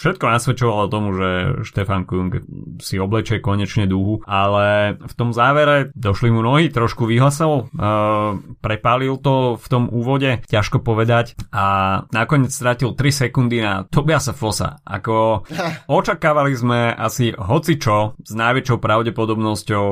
[0.00, 1.30] všetko nasvedčovalo tomu, že
[1.68, 2.40] Štefan Kung Young
[2.80, 9.20] si oblečie konečne dúhu, ale v tom závere došli mu nohy, trošku vyhlasol, uh, prepálil
[9.20, 14.80] to v tom úvode, ťažko povedať a nakoniec stratil 3 sekundy na Tobiasa Fosa.
[14.82, 15.44] Ako
[16.00, 19.88] očakávali sme asi hocičo s najväčšou pravdepodobnosťou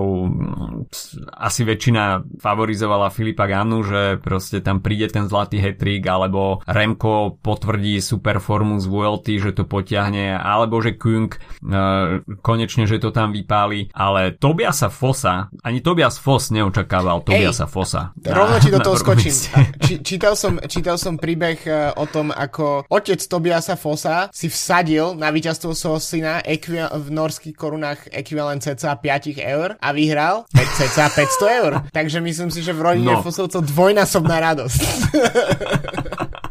[1.32, 8.00] asi väčšina favorizovala Filipa Gannu, že proste tam príde ten zlatý hetrik, alebo Remko potvrdí
[8.00, 13.32] super formu z VLT, že to potiahne, alebo že Kung uh, konečne, že to tam
[13.32, 18.02] vypáli, ale Tobiasa Fosa, ani Tobias Fos neočakával Tobiasa Ej, Fosa.
[18.22, 19.34] Rovno ti do toho skočím.
[19.82, 25.14] Či, čítal, som, čítal som príbeh e, o tom, ako otec Tobiasa Fosa si vsadil
[25.18, 31.06] na víťazstvo svojho syna ekvi- v norských korunách ekvivalent cca 5 eur a vyhral cca
[31.08, 31.72] 500 eur.
[31.92, 33.22] Takže myslím si, že v rodine no.
[33.22, 34.80] Fosovcov dvojnásobná radosť.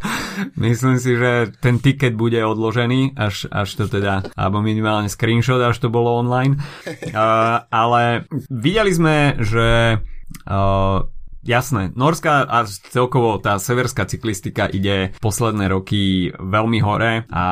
[0.58, 5.78] Myslím si, že ten tiket bude odložený, až, až to teda, alebo minimálne screenshot, až
[5.78, 6.58] to bolo online.
[7.12, 10.98] Uh, ale videli sme, že uh,
[11.42, 17.46] Jasné, norská a celkovo tá severská cyklistika ide posledné roky veľmi hore a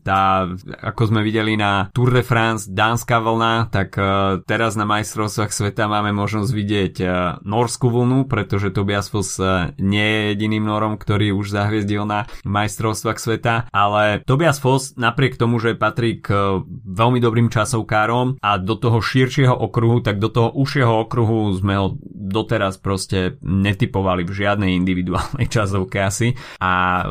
[0.00, 0.48] tá,
[0.80, 5.92] ako sme videli na Tour de France, dánska vlna, tak uh, teraz na majstrovstvách sveta
[5.92, 7.10] máme možnosť vidieť uh,
[7.44, 13.20] norskú vlnu, pretože Tobias Foss uh, nie je jediným norom, ktorý už zahviezdil na majstrovstvách
[13.20, 19.04] sveta, ale Tobias Foss napriek tomu, že patrí k veľmi dobrým časovkárom a do toho
[19.04, 24.70] širšieho okruhu, tak do toho užšieho okruhu sme ho doteraz proste proste netypovali v žiadnej
[24.78, 26.34] individuálnej časovke asi.
[26.62, 27.02] A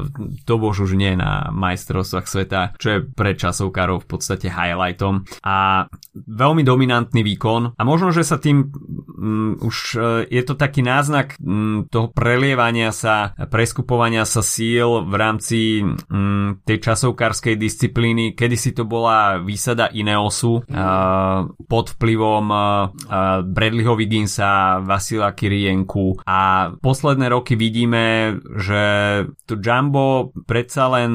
[0.47, 5.27] to bož už nie na majstrovstvách sveta, čo je pre časovkárov v podstate highlightom.
[5.43, 7.77] A veľmi dominantný výkon.
[7.77, 12.89] A možno, že sa tým um, už uh, je to taký náznak um, toho prelievania
[12.95, 19.91] sa, preskupovania sa síl v rámci um, tej časovkárskej disciplíny, kedy si to bola výsada
[19.91, 22.61] Ineosu uh, pod vplyvom uh,
[23.45, 28.81] Bradleyho Wigginsa, Vasila Kirienku časovku a posledné roky vidíme, že
[29.45, 31.11] to Jumbo predsa len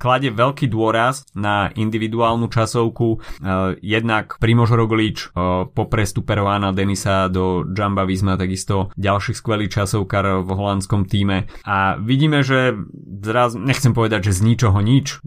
[0.00, 3.08] klade veľký dôraz na individuálnu časovku.
[3.14, 9.68] Uh, jednak Primož Roglič uh, po prestupe Roana Denisa do Jamba Visma takisto ďalší skvelý
[9.68, 12.72] časovkar v holandskom týme a vidíme, že
[13.20, 15.20] zraz, nechcem povedať, že z ničoho nič,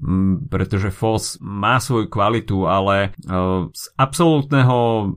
[0.50, 5.12] pretože Foss má svoju kvalitu, ale uh, z absolútneho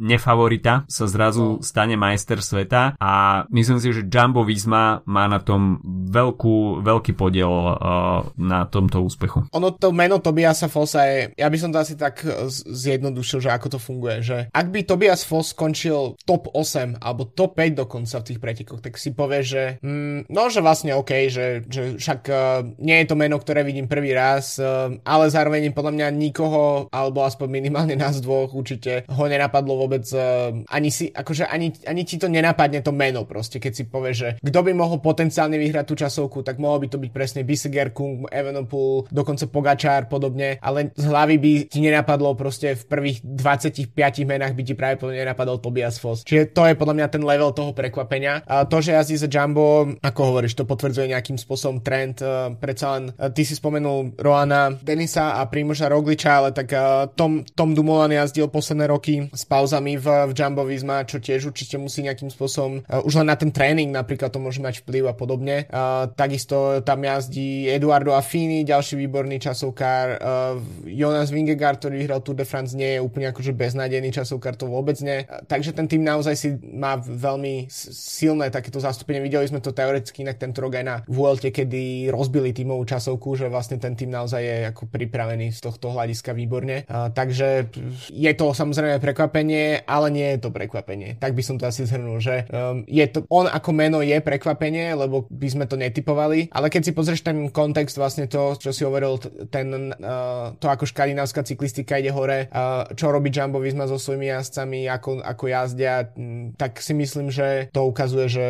[0.00, 5.82] nefavorita sa zrazu stane majster sveta a myslím si, že Jumbo Visma má na tom
[6.06, 9.50] veľkú, veľký podiel uh, na tomto úspechu.
[9.50, 12.22] Ono to meno Tobiasa Fossa je, ja by som to asi tak
[12.70, 17.58] zjednodušil, že ako to funguje, že ak by Tobias Foss skončil top 8 alebo top
[17.58, 21.64] 5 dokonca v tých pretekoch, tak si povie, že mm, no, že vlastne OK, že,
[21.66, 25.92] že však uh, nie je to meno, ktoré vidím prvý raz, uh, ale zároveň podľa
[25.96, 31.48] mňa nikoho, alebo aspoň minimálne nás dvoch určite ho nenapadlo vôbec uh, ani si, akože
[31.48, 35.00] ani, ani ti to nenapadne to meno proste, keď si povie, že kto by mohol
[35.00, 40.12] potenciálne vyhrať tú časovku, tak mohol by to byť presne Biseger, Kung, Evenepoel, dokonca Pogačár
[40.12, 43.96] podobne, ale z hlavy by ti nenapadlo proste v prvých 25
[44.28, 46.26] menách by ti práve nenapadlo napadol Tobias Foss.
[46.26, 48.42] Čiže to je podľa mňa ten level toho prekvapenia.
[48.50, 52.18] A to, že jazdí za Jumbo, ako hovoríš, to potvrdzuje nejakým spôsobom trend.
[52.18, 57.06] Uh, predsa len, uh, ty si spomenul Roana Denisa a Primoža Rogliča, ale tak uh,
[57.14, 61.78] Tom, Tom Dumoulin jazdil posledné roky s pauzami v, v Jumbo Visma, čo tiež určite
[61.78, 65.14] musí nejakým spôsobom, uh, už len na ten tréning napríklad to môže mať vplyv a
[65.14, 65.68] podobne.
[65.70, 70.56] Uh, takisto tam jazdí Eduardo Affini, ďalší výborný časovkár, uh,
[70.86, 74.98] Jonas Vingegaard, ktorý vyhral Tour de France, nie je úplne akože beznádejný časovkár, to vôbec
[75.02, 75.24] nie.
[75.46, 79.22] Takže ten tým naozaj si má veľmi silné takéto zastúpenie.
[79.22, 83.50] Videli sme to teoreticky inak tento rok aj na Vuelte, kedy rozbili tímovú časovku, že
[83.52, 86.84] vlastne ten tým naozaj je ako pripravený z tohto hľadiska výborne.
[86.86, 87.68] Uh, takže
[88.10, 91.20] je to samozrejme prekvapenie, ale nie je to prekvapenie.
[91.20, 94.96] Tak by som to asi zhrnul, že um, je to, on ako meno je prekvapenie,
[94.96, 98.82] lebo by sme to netypovali, ale keď si pozrieš ten kontext vlastne to, čo si
[98.82, 99.20] hovoril,
[99.52, 104.32] ten, uh, to ako škandinávska cyklistika ide hore, uh, čo robí Jumbo Visma so svojimi
[104.32, 106.08] jazdcami, ako, ako jazdia,
[106.56, 108.46] tak si myslím, že to ukazuje, že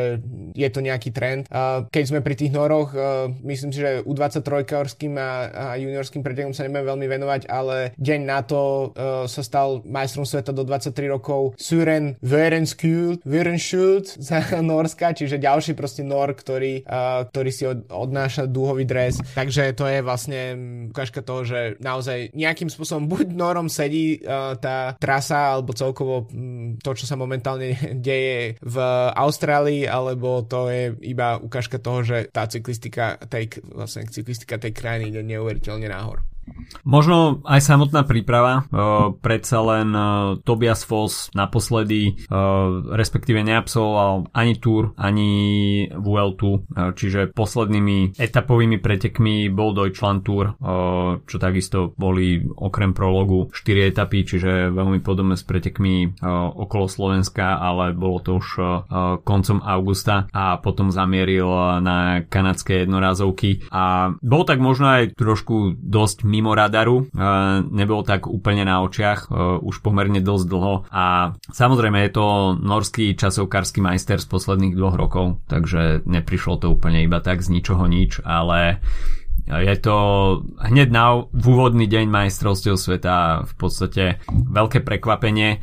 [0.55, 1.51] je to nejaký trend.
[1.51, 6.55] Uh, keď sme pri tých noroch, uh, myslím si, že U23-orským a, a juniorským pretegom
[6.55, 10.93] sa nebudeme veľmi venovať, ale deň na to uh, sa stal majstrom sveta do 23
[11.11, 12.19] rokov Suren
[13.47, 19.23] Verenskjult za Norska, čiže ďalší proste Nor, ktorý, uh, ktorý si od, odnáša dúhový dres.
[19.39, 20.41] Takže to je vlastne
[20.91, 26.75] ukážka toho, že naozaj nejakým spôsobom buď Norom sedí uh, tá trasa, alebo celkovo um,
[26.83, 28.77] to, čo sa momentálne deje v
[29.15, 35.15] Austrálii, alebo to je iba ukážka toho, že tá cyklistika tej, vlastne cyklistika tej krajiny
[35.15, 36.27] ide neuveriteľne náhor.
[36.87, 44.55] Možno aj samotná príprava, uh, predsa len uh, Tobias Foss naposledy, uh, respektíve neabsolvoval ani
[44.59, 45.31] Tour, ani
[45.95, 53.51] Vueltu, uh, čiže poslednými etapovými pretekmi bol Deutschland Tour, uh, čo takisto boli okrem prologu
[53.51, 58.67] 4 etapy, čiže veľmi podobné s pretekmi uh, okolo Slovenska, ale bolo to už uh,
[59.23, 61.49] koncom augusta a potom zamieril
[61.83, 67.09] na kanadské jednorázovky a bol tak možno aj trošku dosť mimo radaru,
[67.73, 69.33] nebol tak úplne na očiach,
[69.65, 72.27] už pomerne dosť dlho a samozrejme je to
[72.61, 77.89] norský časovkársky majster z posledných dvoch rokov, takže neprišlo to úplne iba tak z ničoho
[77.89, 78.85] nič, ale
[79.47, 79.97] je to
[80.59, 85.63] hneď na v úvodný deň majstrovstiev sveta v podstate veľké prekvapenie.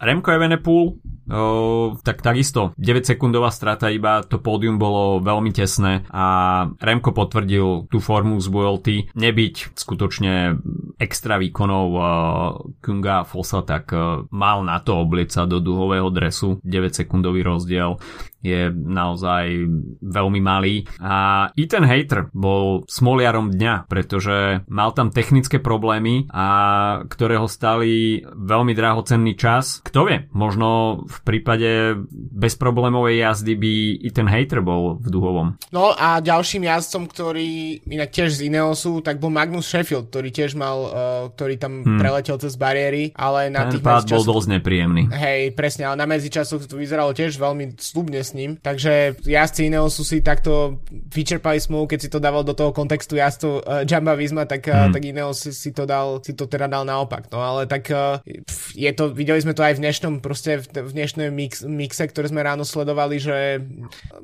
[0.00, 0.96] Remko Evenepoel
[1.28, 7.92] Uh, tak takisto 9 sekundová strata iba to pódium bolo veľmi tesné a Remko potvrdil
[7.92, 8.96] tú formu z Vuelty.
[9.12, 10.56] Nebyť skutočne
[10.96, 12.04] extra výkonov uh,
[12.80, 16.64] Kunga Fossa tak uh, mal na to obliec sa do duhového dresu.
[16.64, 18.00] 9 sekundový rozdiel
[18.42, 19.66] je naozaj
[20.02, 20.86] veľmi malý.
[21.02, 26.46] A Ethan Hater bol smoliarom dňa, pretože mal tam technické problémy, a
[27.10, 29.82] ktoré ho stali veľmi drahocenný čas.
[29.82, 33.72] Kto vie, možno v prípade bezproblémovej jazdy by
[34.06, 35.48] Ethan Hater bol v Duhovom.
[35.74, 40.54] No a ďalším jazdcom, ktorý inak tiež z Ineosu, tak bol Magnus Sheffield, ktorý tiež
[40.54, 40.92] mal, uh,
[41.34, 41.98] ktorý tam hmm.
[41.98, 45.10] preletel cez bariéry, ale na Ten tých pád bol dosť nepríjemný.
[45.10, 48.60] Hej, presne, ale na medzičasoch to vyzeralo tiež veľmi slubne s ním.
[48.60, 53.52] Takže jazdci Ineosu si takto vyčerpali smluvu, keď si to dával do toho kontextu jazdcov
[53.64, 56.84] uh, Jamba Visma, tak, uh, tak Ineos si, si, to dal, si to teda dal
[56.84, 57.32] naopak.
[57.32, 58.20] No ale tak uh,
[58.76, 62.28] je to, videli sme to aj v dnešnom, proste v, v dnešnom mix, mixe, ktoré
[62.28, 63.64] sme ráno sledovali, že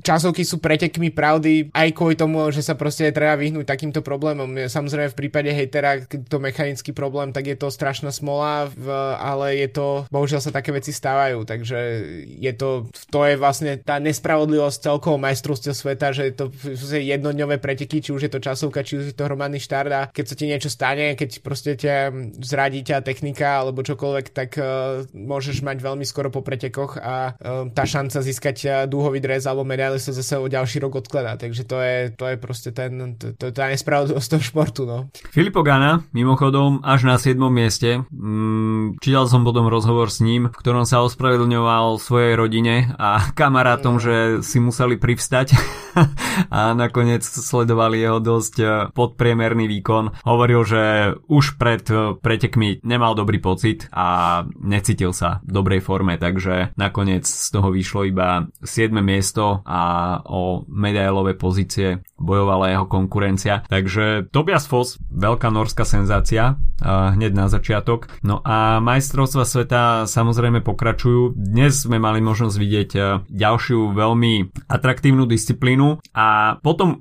[0.05, 4.69] časovky sú pretekmi pravdy aj kvôli tomu, že sa proste treba vyhnúť takýmto problémom.
[4.69, 8.87] Samozrejme v prípade hejtera, keď to mechanický problém, tak je to strašná smola, v,
[9.17, 11.77] ale je to, bohužiaľ sa také veci stávajú, takže
[12.25, 17.99] je to, to je vlastne tá nespravodlivosť celkovo majstrovstiev sveta, že to sú jednodňové preteky,
[18.01, 20.45] či už je to časovka, či už je to hromadný štart a keď sa ti
[20.49, 22.09] niečo stane, keď proste ťa
[22.41, 27.69] zradí ťa technika alebo čokoľvek, tak uh, môžeš mať veľmi skoro po pretekoch a uh,
[27.69, 31.37] tá šanca získať uh, dúhový dres alebo medaily sa zase o ďalší rok odkladá.
[31.37, 34.81] Takže to je, to je proste ten, to, to, tá nespravodlivosť toho športu.
[34.89, 34.97] No.
[35.29, 37.37] Filipo Gana, mimochodom, až na 7.
[37.53, 38.01] mieste.
[38.09, 43.84] Mm, čítal som potom rozhovor s ním, v ktorom sa ospravedlňoval svojej rodine a kamarátom,
[43.89, 44.03] no.
[44.03, 44.15] že
[44.45, 45.57] si museli privstať
[46.55, 50.27] a nakoniec sledovali jeho dosť eh, podpriemerný výkon.
[50.27, 50.83] Hovoril, že
[51.25, 57.25] už pred eh, pretekmi nemal dobrý pocit a necítil sa v dobrej forme, takže nakoniec
[57.25, 58.93] z toho vyšlo iba 7.
[59.01, 63.65] miesto a o medailové pozície bojovala jeho konkurencia.
[63.65, 68.11] Takže Tobias Foss, veľká norská senzácia motivácia hneď na začiatok.
[68.19, 71.31] No a majstrovstva sveta samozrejme pokračujú.
[71.39, 72.89] Dnes sme mali možnosť vidieť
[73.31, 76.97] ďalšiu veľmi atraktívnu disciplínu a potom m,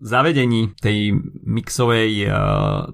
[0.00, 2.28] zavedení tej mixovej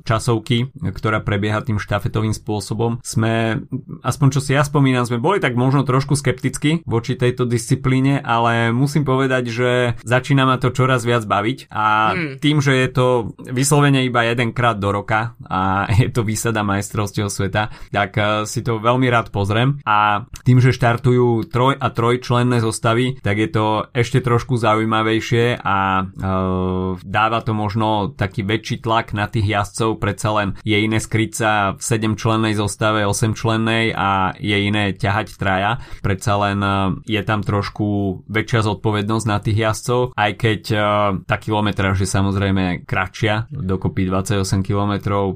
[0.02, 3.64] časovky, ktorá prebieha tým štafetovým spôsobom, sme,
[4.02, 8.74] aspoň čo si ja spomínam, sme boli tak možno trošku skepticky voči tejto disciplíne, ale
[8.74, 9.70] musím povedať, že
[10.02, 12.34] začína ma to čoraz viac baviť a hmm.
[12.42, 13.06] tým, že je to
[13.38, 18.80] vyslovene iba jedenkrát do roka a je to výsada majstrovstiev sveta, tak uh, si to
[18.80, 24.24] veľmi rád pozriem a tým, že štartujú troj a trojčlenné zostavy, tak je to ešte
[24.24, 30.48] trošku zaujímavejšie a uh, dáva to možno taký väčší tlak na tých jazdcov, predsa len
[30.64, 35.82] je iné skryť sa v 7 člennej zostave, 8 člennej a je iné ťahať traja,
[36.00, 40.82] predsa len uh, je tam trošku väčšia zodpovednosť na tých jazdcov, aj keď uh,
[41.26, 44.92] tá kilometráž je samozrejme kratšia, dokopy 28 km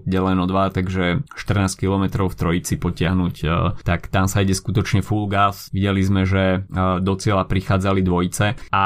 [0.06, 1.04] deleno 2, takže
[1.34, 5.68] 14 km v trojici potiahnuť, uh, tak tam sa ide skutočne full gas.
[5.74, 8.84] Videli sme, že uh, do cieľa prichádzali dvojice a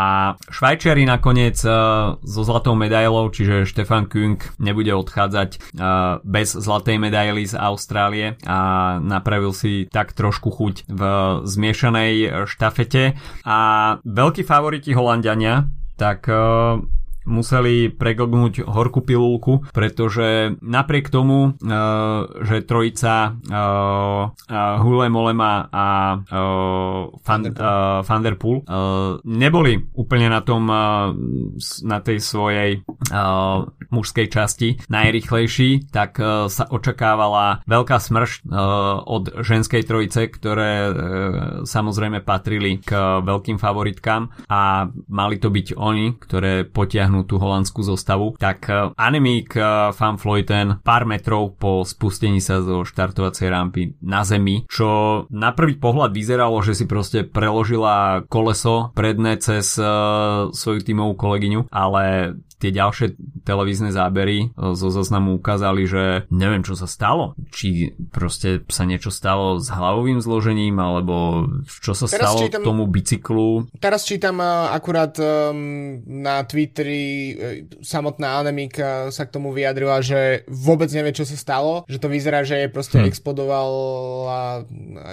[0.49, 7.45] Švajčiari nakoniec uh, so zlatou medailou, čiže Stefan Küng nebude odchádzať uh, bez zlatej medaily
[7.45, 8.41] z Austrálie.
[8.49, 11.03] A napravil si tak trošku chuť v
[11.45, 13.21] zmiešanej štafete.
[13.45, 13.59] A
[14.01, 15.69] veľkí favoriti Holandiania
[16.01, 16.81] tak uh,
[17.31, 26.19] museli preglgnúť horkú pilulku, pretože napriek tomu, uh, že trojica uh, uh, Hule Molema a
[27.23, 27.43] Van,
[28.03, 28.67] Van der Poel.
[29.25, 30.67] neboli úplne na tom
[31.85, 32.83] na tej svojej
[33.91, 34.69] mužskej časti.
[34.89, 36.19] Najrychlejší, tak
[36.49, 40.93] sa očakávala veľká smrš uh, od ženskej trojice, ktoré
[41.67, 46.65] samozrejme patrili k veľkým favoritkám a mali to byť oni, ktoré
[47.21, 52.65] potiahnu tú holandskú zostavu, tak uh, Anemik uh, Van Floyten pár metrov po spustení sa
[52.65, 58.93] zo štartovacej rampy na zemi, čo na prvý pohľad vyzeralo, že si proste preložila koleso
[58.97, 63.17] predné cez uh, svoju tímovú kolegyňu, ale tie ďalšie
[63.49, 67.33] televízne zábery e, zo zoznamu ukázali, že neviem, čo sa stalo.
[67.49, 72.85] Či proste sa niečo stalo s hlavovým zložením, alebo čo sa teraz stalo čítam, tomu
[72.85, 73.73] bicyklu.
[73.81, 74.47] Teraz čítam e,
[74.77, 77.33] akurát um, na Twitteri
[77.81, 82.45] samotná Anemika sa k tomu vyjadrila, že vôbec nevie, čo sa stalo, že to vyzerá,
[82.45, 83.09] že je proste hm.
[83.09, 83.71] explodoval,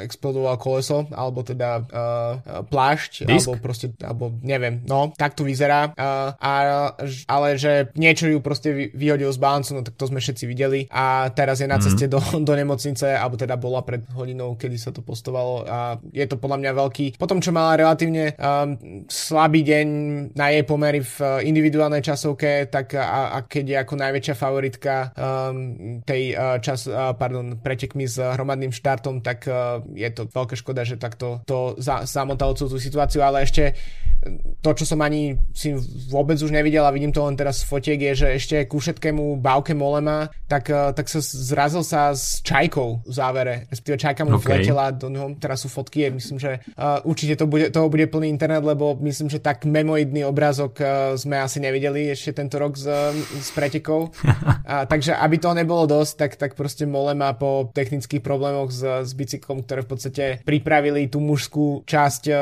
[0.04, 3.48] explodoval koleso, alebo teda uh, plášť, Disk?
[3.48, 5.96] alebo proste, alebo neviem, no, tak to vyzerá.
[5.96, 6.54] Uh, a,
[6.98, 10.90] a ale že niečo ju proste vyhodil z balancu, no tak to sme všetci videli
[10.90, 11.84] a teraz je na mhm.
[11.86, 12.18] ceste do,
[12.48, 16.58] do nemocnice, alebo teda bola pred hodinou, kedy sa to postovalo a je to podľa
[16.66, 17.06] mňa veľký.
[17.22, 19.88] Potom, čo mala relatívne um, slabý deň
[20.34, 24.94] na jej pomery v uh, individuálnej časovke, tak a, a keď je ako najväčšia favoritka
[25.14, 30.56] um, tej uh, čas, uh, pardon, pretekmi s hromadným štartom, tak uh, je to veľká
[30.58, 33.78] škoda, že takto to za, zamotalo tú situáciu, ale ešte
[34.62, 35.74] to, čo som ani si
[36.10, 39.40] vôbec už nevidel a vidím to len teraz z fotiek, je, že ešte ku všetkému
[39.40, 43.56] bávke Molema, tak, eh, tak sa zrazil sa s čajkou v závere.
[43.72, 44.62] Respektíve čajka mu okay.
[44.62, 48.28] vletela do neho, teraz sú fotky, myslím, že uh, určite to bude, toho bude plný
[48.32, 52.88] internet, lebo myslím, že tak memoidný obrázok uh, sme asi nevideli ešte tento rok s,
[53.24, 54.10] s pretekou.
[54.12, 59.12] uh, takže aby to nebolo dosť, tak, tak proste Molema po technických problémoch s, s
[59.14, 62.40] bicyklom, ktoré v podstate pripravili tú mužskú časť uh,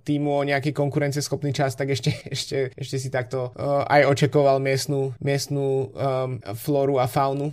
[0.00, 4.58] týmu o nejakej konkurencie schopný čas, tak ešte, ešte, ešte si takto uh, aj očakoval
[4.58, 7.52] miestnú, miestnú um, flóru a faunu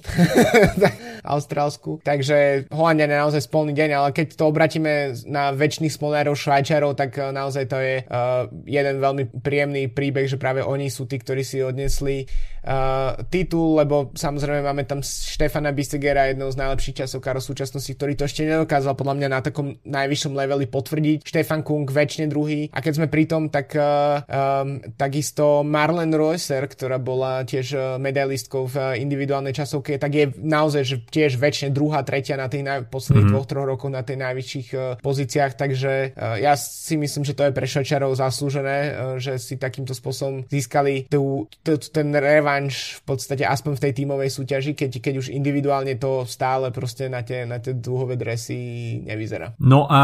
[1.35, 2.03] austrálsku.
[2.03, 7.15] Takže Holandia je naozaj spolný deň, ale keď to obratíme na väčšných smolárov Švajčarov, tak
[7.19, 11.43] uh, naozaj to je uh, jeden veľmi príjemný príbeh, že práve oni sú tí, ktorí
[11.43, 12.27] si odnesli
[12.63, 18.29] uh, titul, lebo samozrejme máme tam Štefana Bisegera, jednou z najlepších časovkárov súčasnosti, ktorý to
[18.29, 21.25] ešte nedokázal podľa mňa na takom najvyššom leveli potvrdiť.
[21.25, 22.69] Štefan Kung väčšine druhý.
[22.69, 27.81] A keď sme pri tom, tak tak um, takisto Marlen Reusser, ktorá bola tiež uh,
[27.95, 32.67] medailistkou v uh, individuálnej časovke, tak je naozaj že tiež väčšine druhá, tretia na tých
[32.67, 33.39] naj- posledných mm-hmm.
[33.39, 37.47] dvoch, troch rokoch na tej najvyšších uh, pozíciách, takže uh, ja si myslím, že to
[37.47, 42.11] je pre Šačarov zaslúžené, uh, že si takýmto spôsobom získali tú, tú, ten
[42.53, 47.09] revanš v podstate aspoň v tej tímovej súťaži, keď, keď už individuálne to stále proste
[47.09, 49.57] na tie, na tie dúhové dresy nevyzerá.
[49.57, 50.01] No a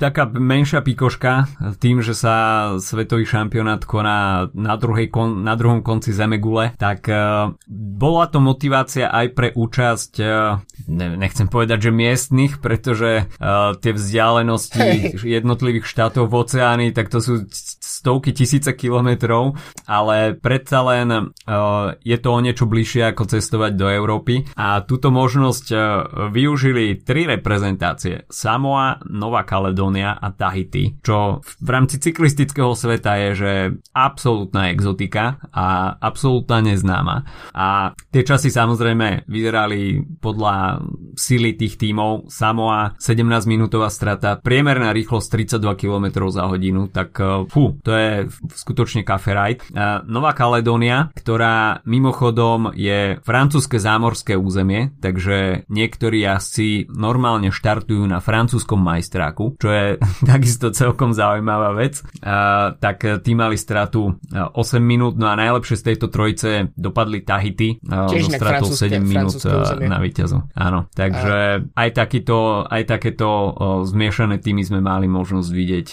[0.00, 1.44] taká menšia pikoška
[1.76, 2.34] tým, že sa
[2.80, 8.38] svet svetový šampionát koná na, druhej kon, na druhom konci Zemegule, tak uh, bola to
[8.38, 10.62] motivácia aj pre účasť uh,
[11.18, 17.50] nechcem povedať, že miestnych, pretože uh, tie vzdialenosti jednotlivých štátov v oceáni, tak to sú
[17.50, 19.58] stovky tisíce kilometrov,
[19.90, 25.10] ale predsa len uh, je to o niečo bližšie ako cestovať do Európy a túto
[25.10, 25.80] možnosť uh,
[26.30, 33.52] využili tri reprezentácie Samoa, Nová Kaledónia a Tahiti, čo v rámci cyklistického sveta je, že
[33.92, 37.26] absolútna exotika a absolútna neznáma.
[37.54, 40.84] A tie časy samozrejme vyzerali podľa
[41.14, 42.30] sily tých tímov.
[42.32, 48.10] Samoa 17 minútová strata, priemerná rýchlosť 32 km za hodinu, tak eh, fú, to je
[48.54, 49.62] skutočne kafe ride.
[49.70, 58.22] Eh, Nová Kaledónia, ktorá mimochodom je francúzske zámorské územie, takže niektorí jazdci normálne štartujú na
[58.22, 59.86] francúzskom majstráku, čo je
[60.30, 62.00] takisto celkom zaujímavá vec.
[62.22, 67.80] A, tak tí mali stratu 8 minút, no a najlepšie z tejto trojice dopadli Tahiti
[67.82, 69.34] so stratou 7 minút
[69.80, 70.46] na víťazu.
[70.54, 73.28] Áno, takže aj, takýto, aj takéto
[73.86, 75.86] zmiešané týmy sme mali možnosť vidieť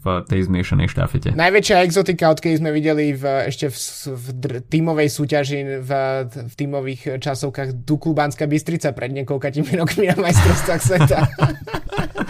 [0.00, 1.28] v tej zmiešanej štafete.
[1.34, 3.76] Najväčšia exotika, odkedy sme videli v, ešte v,
[4.14, 5.90] v dr- tímovej súťaži v,
[6.28, 11.18] v tímových časovkách Duku Banská Bystrica pred niekoľkatými rokmi na majstrovstvách sveta.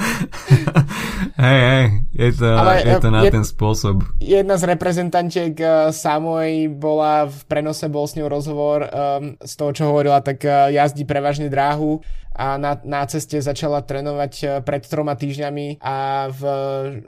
[1.34, 4.06] Hej, hej, je to, Ale, je to na je, ten spôsob.
[4.22, 9.70] Jedna z reprezentantiek uh, Samoj bola v prenose, bol s ňou rozhovor um, z toho,
[9.74, 12.00] čo hovorila, tak uh, jazdí prevažne dráhu
[12.34, 16.42] a na, na ceste začala trénovať e, pred troma týždňami a v,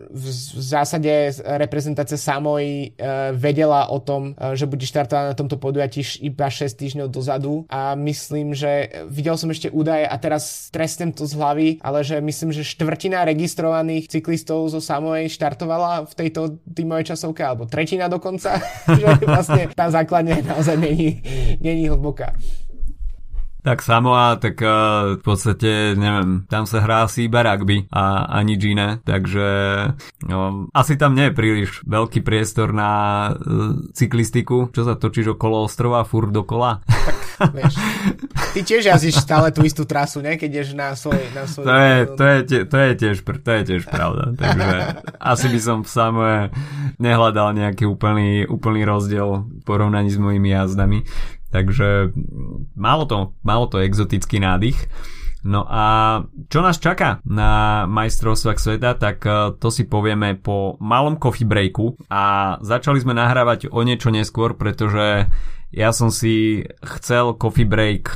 [0.06, 0.24] v,
[0.62, 2.86] zásade reprezentácia Samoj e,
[3.34, 7.98] vedela o tom, e, že bude štartovať na tomto podujatí iba 6 týždňov dozadu a
[7.98, 12.54] myslím, že videl som ešte údaje a teraz trestnem to z hlavy, ale že myslím,
[12.54, 18.62] že štvrtina registrovaných cyklistov zo Samoj štartovala v tejto týmovej časovke, alebo tretina dokonca,
[18.98, 21.18] že vlastne tá základne naozaj není,
[21.58, 22.38] není hlboká.
[23.66, 28.38] Tak Samoa, tak uh, v podstate, neviem, tam sa hrá asi iba rugby a, a
[28.46, 29.48] nič iné, takže
[30.22, 32.90] no, asi tam nie je príliš veľký priestor na
[33.34, 34.70] uh, cyklistiku.
[34.70, 36.78] Čo sa točíš okolo ostrova, furt dokola?
[36.86, 37.18] Tak,
[37.58, 37.74] vieš,
[38.54, 40.38] ty tiež jazdíš stále tú istú trasu, ne?
[40.38, 41.18] Keď ideš na svoj...
[41.34, 42.38] Na svoj to, je, to, je,
[42.70, 44.76] to, je tiež, to je tiež pravda, takže
[45.18, 46.36] asi by som v Samoe
[47.02, 51.02] nehľadal nejaký úplný, úplný rozdiel v porovnaní s mojimi jazdami.
[51.50, 52.10] Takže
[52.74, 54.88] malo to, malo to exotický nádych.
[55.46, 55.84] No a
[56.50, 61.94] čo nás čaká na majstrovstvách sveta, tak e, to si povieme po malom coffee breaku
[62.10, 65.30] a začali sme nahrávať o niečo neskôr, pretože
[65.70, 68.10] ja som si chcel coffee break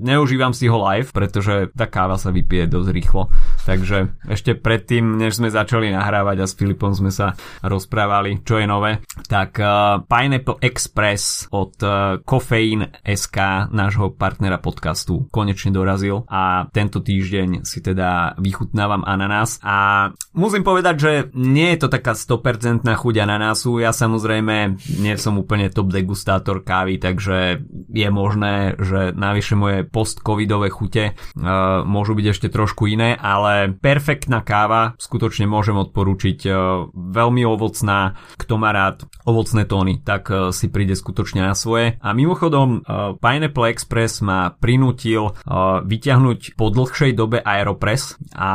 [0.00, 3.22] neužívam si ho live, pretože tá káva sa vypije dosť rýchlo.
[3.68, 8.66] Takže ešte predtým, než sme začali nahrávať a s Filipom sme sa rozprávali, čo je
[8.66, 16.66] nové, tak uh, Pineapple Express od uh, Caffeine SK, nášho partnera podcastu, konečne dorazil a
[16.72, 22.86] tento týždeň si teda vychutnávam ananás a musím povedať, že nie je to taká 100%
[22.86, 29.58] chuť ananásu, ja samozrejme nie som úplne top degustátor kávy, takže je možné, že navyše
[29.58, 36.38] moje post-covidové chute uh, môžu byť ešte trošku iné, ale perfektná káva, skutočne môžem odporúčiť,
[36.46, 36.54] uh,
[36.94, 41.98] veľmi ovocná, kto má rád ovocné tóny, tak uh, si príde skutočne na svoje.
[42.00, 48.50] A mimochodom, uh, Pineapple Express ma prinútil uh, vyťahnuť po dlhšej dobe Aeropress a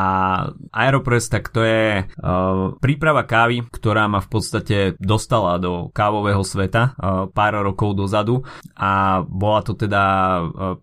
[0.72, 6.96] Aeropress tak to je uh, príprava kávy, ktorá ma v podstate dostala do kávového sveta
[6.96, 10.04] uh, pár rokov dozadu a bola to teda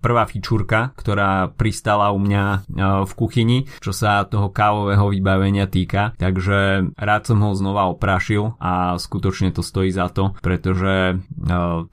[0.00, 2.58] prvá fičúrka, ktorá pristala u mňa e,
[3.06, 8.98] v kuchyni, čo sa toho kávového vybavenia týka, takže rád som ho znova oprášil a
[8.98, 11.14] skutočne to stojí za to, pretože e,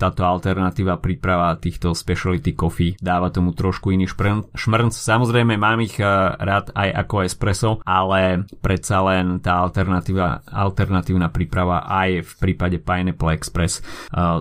[0.02, 4.98] táto alternatíva príprava týchto speciality coffee dáva tomu trošku iný šmrnc.
[4.98, 6.10] Samozrejme mám ich e,
[6.42, 13.38] rád aj ako espresso, ale predsa len tá alternatíva, alternatívna príprava aj v prípade Pineapple
[13.38, 13.86] Express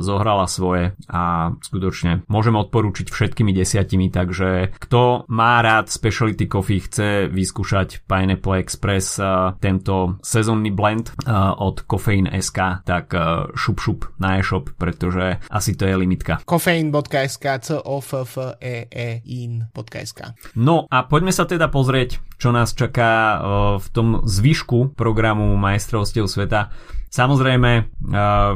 [0.00, 6.78] zohrala svoje a skutočne môžem odporúčiť všetkými desiatimi nimi, takže kto má rád speciality coffee,
[6.78, 9.18] chce vyskúšať Pineapple Express
[9.58, 11.10] tento sezónny blend
[11.58, 13.10] od Caffeine SK, tak
[13.58, 16.38] šup šup na e-shop, pretože asi to je limitka.
[16.46, 22.54] Coffeine.sk c o f f e e in.sk No a poďme sa teda pozrieť, čo
[22.54, 23.42] nás čaká
[23.82, 26.70] v tom zvyšku programu majstrovstiev sveta.
[27.08, 27.88] Samozrejme,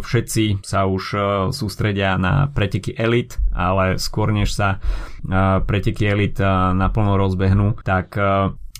[0.05, 1.05] všetci sa už
[1.57, 4.78] sústredia na preteky elit, ale skôr než sa
[5.66, 6.37] preteky elit
[6.76, 8.12] naplno rozbehnú, tak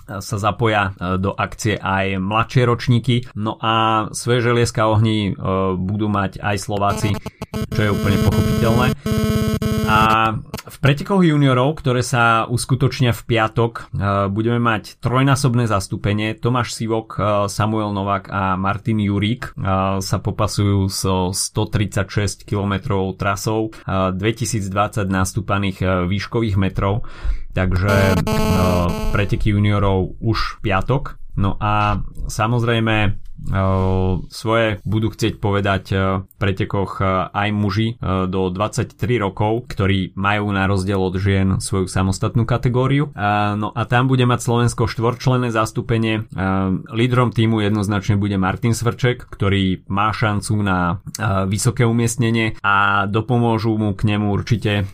[0.03, 3.15] sa zapoja do akcie aj mladšie ročníky.
[3.33, 5.33] No a svoje želieska ohni
[5.79, 7.09] budú mať aj Slováci,
[7.73, 8.87] čo je úplne pochopiteľné.
[9.83, 10.31] A
[10.63, 13.93] v pretekoch juniorov, ktoré sa uskutočnia v piatok,
[14.31, 16.33] budeme mať trojnásobné zastúpenie.
[16.39, 17.19] Tomáš Sivok,
[17.51, 19.53] Samuel Novák a Martin Jurík
[19.99, 27.05] sa popasujú so 136 km trasou, 2020 nastúpaných výškových metrov.
[27.53, 28.17] Takže
[29.13, 31.21] preteky juniorov už piatok.
[31.33, 33.22] No a samozrejme
[34.31, 35.83] svoje budú chcieť povedať
[36.23, 42.47] v pretekoch aj muži do 23 rokov, ktorí majú na rozdiel od žien svoju samostatnú
[42.47, 43.11] kategóriu.
[43.59, 46.23] No a tam bude mať Slovensko štvorčlenné zastúpenie.
[46.87, 51.03] Lídrom týmu jednoznačne bude Martin Svrček, ktorý má šancu na
[51.45, 54.87] vysoké umiestnenie a dopomôžu mu k nemu určite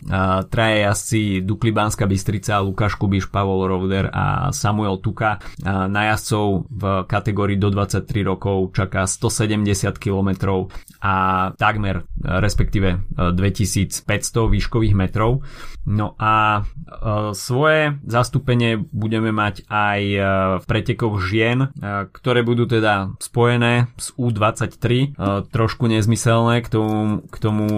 [0.50, 5.38] traje jazdci Dukli Bystrica, Lukáš Kubiš, Pavol Rovder a Samuel Tuka.
[5.66, 10.64] Na jazdcov v kategórii do 23 rokov rokov čaká 170 km
[11.04, 11.14] a
[11.60, 14.00] takmer respektíve 2500
[14.48, 15.44] výškových metrov.
[15.88, 20.18] No a e, svoje zastúpenie budeme mať aj e,
[20.60, 21.68] v pretekoch žien, e,
[22.12, 25.16] ktoré budú teda spojené s U23.
[25.50, 27.68] Trošku nezmyselné, k tomu, k tomu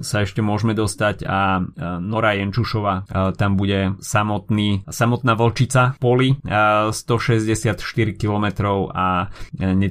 [0.00, 1.62] sa ešte môžeme dostať a
[2.00, 7.76] Nora Jenčušova tam bude samotný, samotná vlčica poli 164
[8.16, 8.46] km
[8.90, 9.28] a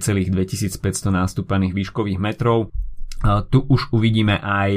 [0.09, 2.73] necelých 2500 nástupaných výškových metrov.
[3.51, 4.71] Tu už uvidíme aj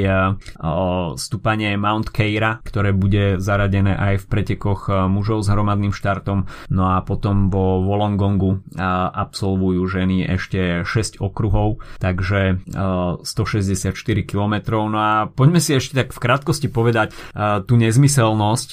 [1.14, 6.50] stúpanie Mount Keira, ktoré bude zaradené aj v pretekoch mužov s hromadným štartom.
[6.68, 8.60] No a potom vo Wolongongu
[9.14, 12.60] absolvujú ženy ešte 6 okruhov, takže
[13.22, 13.94] 164
[14.26, 14.54] km.
[14.90, 17.14] No a poďme si ešte tak v krátkosti povedať
[17.64, 18.68] tú nezmyselnosť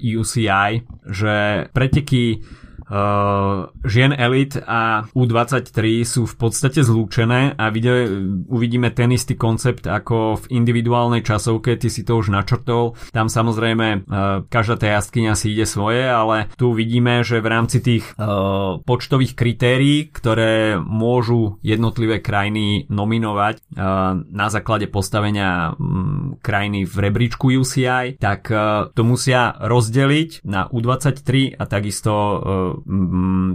[0.00, 0.70] UCI,
[1.06, 1.34] že
[1.76, 2.40] preteky
[2.88, 8.08] Uh, žien elit a U23 sú v podstate zlúčené a vidie,
[8.48, 12.96] uvidíme ten istý koncept ako v individuálnej časovke, ty si to už načrtol.
[13.12, 17.84] Tam samozrejme uh, každá tá jazdkynia si ide svoje, ale tu vidíme, že v rámci
[17.84, 26.88] tých uh, počtových kritérií, ktoré môžu jednotlivé krajiny nominovať uh, na základe postavenia um, krajiny
[26.88, 32.12] v rebríčku UCI, tak uh, to musia rozdeliť na U23 a takisto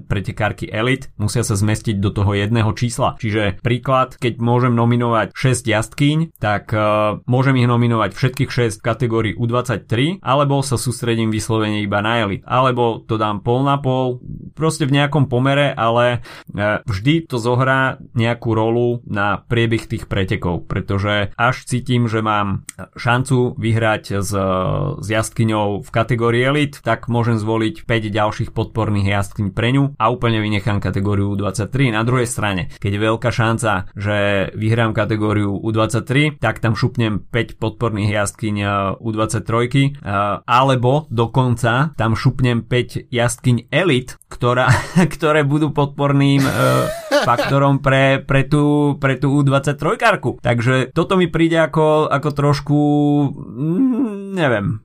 [0.08, 3.16] pretekárky Elite musia sa zmestiť do toho jedného čísla.
[3.20, 8.86] Čiže príklad, keď môžem nominovať 6 jazdkyň, tak uh, môžem ich nominovať všetkých 6 v
[8.86, 14.20] kategórii U23, alebo sa sústredím vyslovene iba na Elite, alebo to dám pol na pol,
[14.54, 20.68] proste v nejakom pomere, ale uh, vždy to zohrá nejakú rolu na priebeh tých pretekov,
[20.68, 22.68] pretože až cítim, že mám
[22.98, 24.32] šancu vyhrať s,
[25.00, 30.06] s jazdkyňou v kategórii Elite, tak môžem zvoliť 5 ďalších podporných jazdkyň pre ňu a
[30.10, 31.94] úplne vynechám kategóriu U23.
[31.94, 37.62] Na druhej strane, keď je veľká šanca, že vyhrám kategóriu U23, tak tam šupnem 5
[37.62, 38.68] podporných jazdkyň e,
[39.00, 39.90] U23, e,
[40.44, 44.68] alebo dokonca tam šupnem 5 jazdkyň Elite, ktorá,
[45.16, 46.52] ktoré budú podporným e,
[47.24, 50.42] faktorom pre, pre, tú, pre tú U23 karku.
[50.42, 52.80] Takže toto mi príde ako, ako trošku,
[53.38, 54.82] mm, neviem,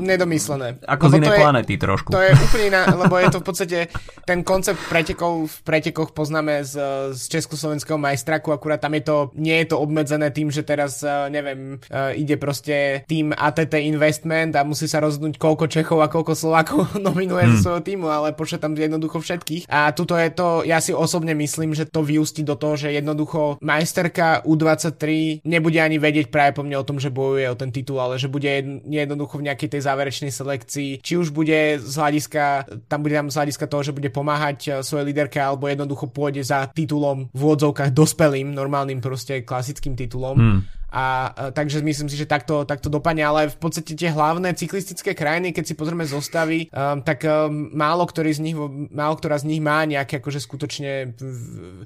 [0.00, 0.80] nedomyslené.
[0.88, 2.10] Ako z inej planety trošku.
[2.10, 3.78] To je úplne iná, lebo je to v podstate
[4.24, 6.74] ten koncept pretekov v pretekoch poznáme z,
[7.14, 11.10] z československého majstraku, akurát tam je to, nie je to obmedzené tým, že teraz, e,
[11.30, 16.32] neviem, e, ide proste tým ATT Investment a musí sa rozhodnúť koľko Čechov a koľko
[16.34, 17.52] Slovákov nominuje hmm.
[17.58, 19.68] zo svojho týmu, ale počet tam jednoducho všetkých.
[19.68, 23.60] A tuto je to, ja si osobne myslím, že to vyústi do toho, že jednoducho
[23.60, 28.00] majsterka U23 nebude ani vedieť práve po mne o tom, že bojuje o ten titul,
[28.00, 28.48] ale že bude
[28.86, 33.36] jednoducho v nejakej tej záverečnej selekcii, či už bude z hľadiska, tam bude tam z
[33.42, 37.90] hľadiska toho, že bude pomáhať eh, svojej líderke alebo jednoducho pôjde za titulom v úvodzovkách
[37.90, 40.38] dospelým, normálnym proste klasickým titulom.
[40.38, 44.52] Hmm a, a takže myslím si, že takto, takto dopadne, ale v podstate tie hlavné
[44.58, 48.56] cyklistické krajiny, keď si pozrieme zostavy, um, tak um, málo, ktorý z nich,
[48.90, 51.22] málo ktorá z nich má nejaké akože skutočne v,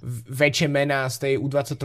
[0.01, 1.85] v, väčšie mená z tej U23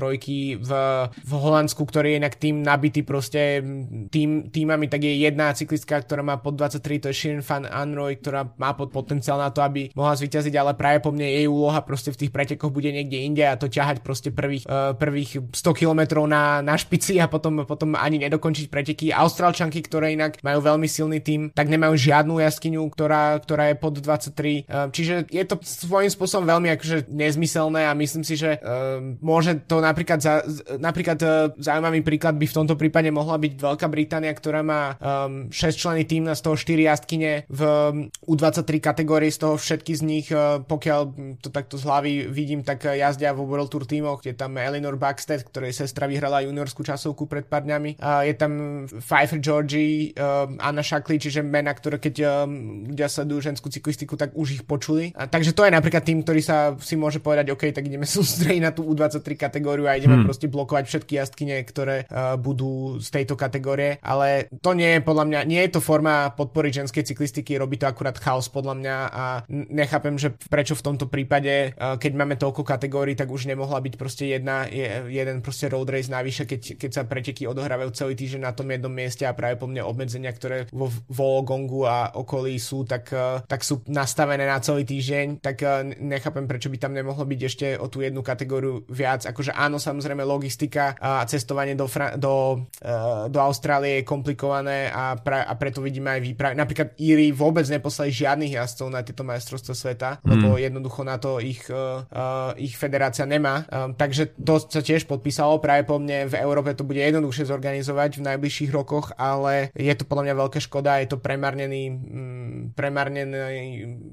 [0.63, 0.71] v,
[1.11, 3.59] v Holandsku, ktorý je inak tým nabitý proste
[4.07, 8.15] tým, týmami, tak je jedna cyklistka, ktorá má pod 23, to je Shirin Van Anroy,
[8.15, 11.83] ktorá má pod potenciál na to, aby mohla zvyťaziť, ale práve po mne jej úloha
[11.83, 15.79] proste v tých pretekoch bude niekde inde a to ťahať proste prvých, uh, prvých 100
[15.79, 19.09] km na, na špici veci a potom, potom ani nedokončiť preteky.
[19.09, 23.97] Austrálčanky, ktoré inak majú veľmi silný tým, tak nemajú žiadnu jaskyňu, ktorá, ktorá je pod
[23.97, 24.69] 23.
[24.69, 29.57] Ehm, čiže je to svojím spôsobom veľmi akože nezmyselné a myslím si, že uh, môže
[29.65, 30.45] to napríklad, za,
[30.77, 35.49] napríklad uh, zaujímavý príklad by v tomto prípade mohla byť Veľká Británia, ktorá má um,
[35.49, 39.55] ehm, 6 členy tým na z toho 4 jazdkyne v um, U23 kategórii, z toho
[39.57, 41.01] všetky z nich, uh, pokiaľ
[41.41, 45.41] to takto z hlavy vidím, tak jazdia vo World Tour týmoch, kde tam Eleanor Baxter,
[45.41, 47.95] ktorej sestra vyhrala juniorskú časť časovku pred pár dňami.
[47.95, 48.51] Uh, je tam
[48.91, 54.35] Pfeiffer Georgie, uh, Anna Shackley, čiže mena, ktoré keď um, ľudia sledujú ženskú cyklistiku, tak
[54.35, 55.15] už ich počuli.
[55.15, 58.59] Uh, takže to je napríklad tým, ktorý sa si môže povedať, OK, tak ideme sústrediť
[58.59, 60.27] na tú U23 kategóriu a ideme hmm.
[60.27, 64.03] proste blokovať všetky jazdkyne, ktoré uh, budú z tejto kategórie.
[64.03, 67.87] Ale to nie je podľa mňa, nie je to forma podpory ženskej cyklistiky, robí to
[67.87, 72.67] akurát chaos podľa mňa a nechápem, že prečo v tomto prípade, uh, keď máme toľko
[72.67, 76.88] kategórií, tak už nemohla byť proste jedna, je, jeden proste road race navyše, keď, keď
[76.91, 80.65] sa preteky odohrávajú celý týždeň na tom jednom mieste a práve po mne obmedzenia, ktoré
[80.73, 85.85] vo Vologongu a okolí sú, tak, uh, tak sú nastavené na celý týždeň, tak uh,
[85.85, 89.25] nechápem, prečo by tam nemohlo byť ešte o tú jednu kategóriu viac.
[89.25, 95.17] Akože áno, samozrejme logistika a cestovanie do, Fra- do, uh, do Austrálie je komplikované a,
[95.17, 96.53] pra- a preto vidíme aj výpravy.
[96.57, 100.29] Napríklad Íri vôbec neposlali žiadnych jazdcov na tieto majstrovstvá sveta, mm.
[100.29, 103.67] lebo jednoducho na to ich, uh, uh, ich federácia nemá.
[103.69, 105.59] Um, takže to sa tiež podpísalo.
[105.59, 110.07] Práve po mne v Európe to bude jednoduchšie zorganizovať v najbližších rokoch, ale je to
[110.07, 113.35] podľa mňa veľká škoda, je to premarnený, mm, premarnený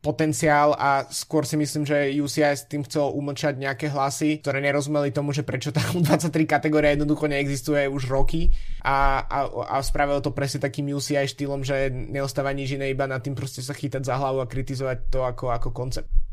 [0.03, 5.15] potenciál a skôr si myslím, že UCI s tým chcel umlčať nejaké hlasy, ktoré nerozumeli
[5.15, 8.51] tomu, že prečo tá 23 kategória jednoducho neexistuje už roky
[8.83, 13.23] a, a, a spravil to presne takým UCI štýlom, že neostáva nič iné iba na
[13.23, 16.26] tým proste sa chytať za hlavu a kritizovať to ako, ako koncept.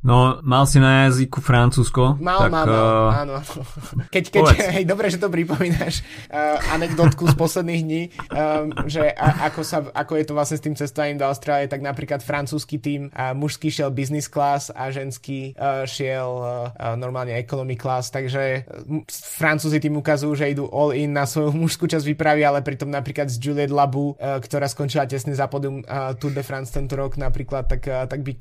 [0.00, 2.16] No, mal si na jazyku Francúzsko.
[2.16, 3.36] Mal, tak, mal, mal, uh, áno.
[4.14, 4.44] Keď, keď,
[4.80, 9.84] hej, dobre, že to pripomínaš, uh, anekdotku z posledných dní, um, že a, ako, sa,
[9.92, 13.68] ako je to vlastne s tým cestovaním do Austrálie, tak napríklad francúzsky tým, uh, mužský
[13.70, 20.00] šiel business class a ženský uh, šiel uh, normálne economy class, takže uh, francúzi tým
[20.00, 23.74] ukazujú, že idú all in na svoju mužskú časť výpravy, ale pritom napríklad z Juliette
[23.74, 27.82] Labu, uh, ktorá skončila tesne za podium uh, Tour de France tento rok napríklad, tak,
[27.86, 28.32] uh, tak by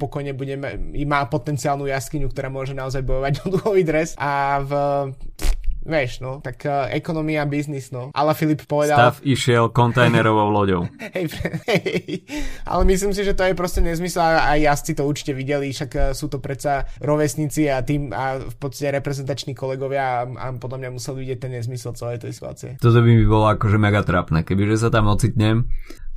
[0.00, 4.72] pokojne budeme má potenciálnu jaskyňu, ktorá môže naozaj bojovať o dlhový dres a v
[5.82, 8.14] Vieš, no, tak uh, ekonomia, biznis, no.
[8.14, 8.94] Ale Filip povedal...
[8.94, 10.86] Stav išiel kontajnerovou loďou.
[11.14, 11.26] hej,
[11.66, 12.22] hej,
[12.70, 16.02] ale myslím si, že to je proste nezmysel a jazdci to určite videli, však uh,
[16.14, 20.90] sú to predsa rovesníci a tým a v podstate reprezentační kolegovia a, a podľa mňa
[20.94, 22.70] museli vidieť ten nezmysel celej tej situácie.
[22.78, 25.66] Toto by mi bolo akože mega trapné, kebyže sa tam ocitnem,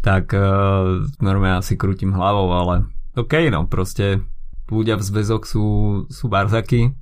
[0.05, 2.86] tak uh, normálne asi krútim hlavou, ale
[3.17, 4.21] OK, no, proste
[4.70, 5.66] ľudia v zväzok sú,
[6.09, 6.93] sú barzaky,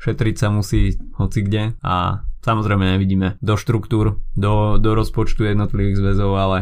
[0.00, 6.32] šetriť sa musí hoci kde a samozrejme nevidíme do štruktúr, do, do rozpočtu jednotlivých zväzov,
[6.36, 6.58] ale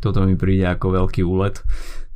[0.00, 1.60] toto mi príde ako veľký úlet.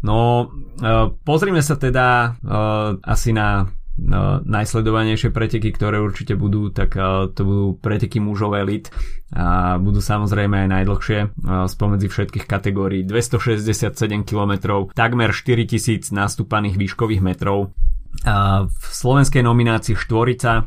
[0.00, 0.48] No,
[0.80, 3.68] uh, pozrime sa teda uh, asi na
[4.00, 8.88] uh, najsledovanejšie preteky, ktoré určite budú, tak uh, to budú preteky mužov elit
[9.30, 13.92] a budú samozrejme aj najdlhšie uh, spomedzi všetkých kategórií 267
[14.24, 14.52] km,
[14.96, 17.76] takmer 4000 nastúpaných výškových metrov.
[18.20, 20.66] V slovenskej nominácii štvorica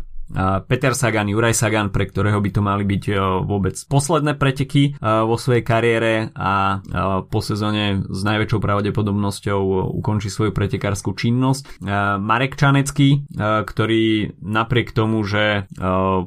[0.67, 3.13] Peter Sagan, Juraj Sagan, pre ktorého by to mali byť e,
[3.45, 6.97] vôbec posledné preteky e, vo svojej kariére a e,
[7.29, 9.61] po sezóne s najväčšou pravdepodobnosťou
[9.93, 11.85] ukončí svoju pretekárskú činnosť.
[12.19, 15.67] Marek Čanecký, ktorý napriek tomu, že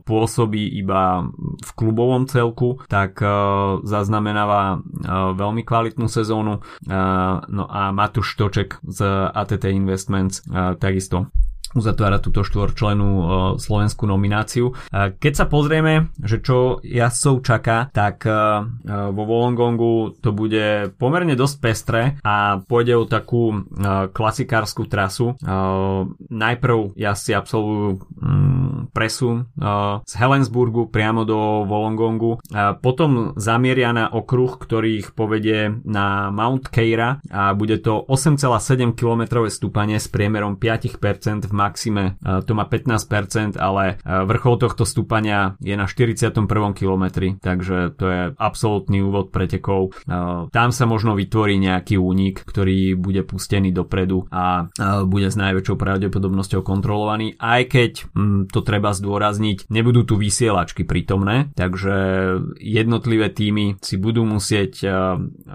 [0.04, 1.26] pôsobí iba
[1.60, 3.18] v klubovom celku, tak
[3.82, 4.82] zaznamenáva
[5.34, 6.62] veľmi kvalitnú sezónu.
[7.46, 9.00] No a Matúš Toček z
[9.32, 10.44] ATT Investments
[10.78, 11.30] takisto
[11.76, 13.26] uzatvára túto štvorčlenú uh,
[13.60, 14.72] slovenskú nomináciu.
[14.72, 21.36] Uh, keď sa pozrieme, že čo jazdcov čaká, tak uh, vo Wollongongu to bude pomerne
[21.36, 23.68] dosť pestré a pôjde o takú
[24.12, 25.34] klasikárskú trasu.
[26.30, 29.50] Najprv jazdci absolvujú um, presun
[30.06, 32.40] z Helensburgu priamo do Wollongongu.
[32.48, 38.94] Uh, potom zamieria na okruh, ktorý ich povedie na Mount Keira a bude to 8,7
[38.94, 45.74] km stúpanie s priemerom 5% v maxime to má 15%, ale vrchol tohto stúpania je
[45.74, 46.46] na 41.
[46.78, 49.96] kilometri, takže to je absolútny úvod pretekov.
[50.54, 54.70] Tam sa možno vytvorí nejaký únik, ktorý bude pustený dopredu a
[55.08, 61.50] bude s najväčšou pravdepodobnosťou kontrolovaný, aj keď hm, to treba zdôrazniť, nebudú tu vysielačky prítomné,
[61.58, 61.94] takže
[62.60, 64.84] jednotlivé týmy si budú musieť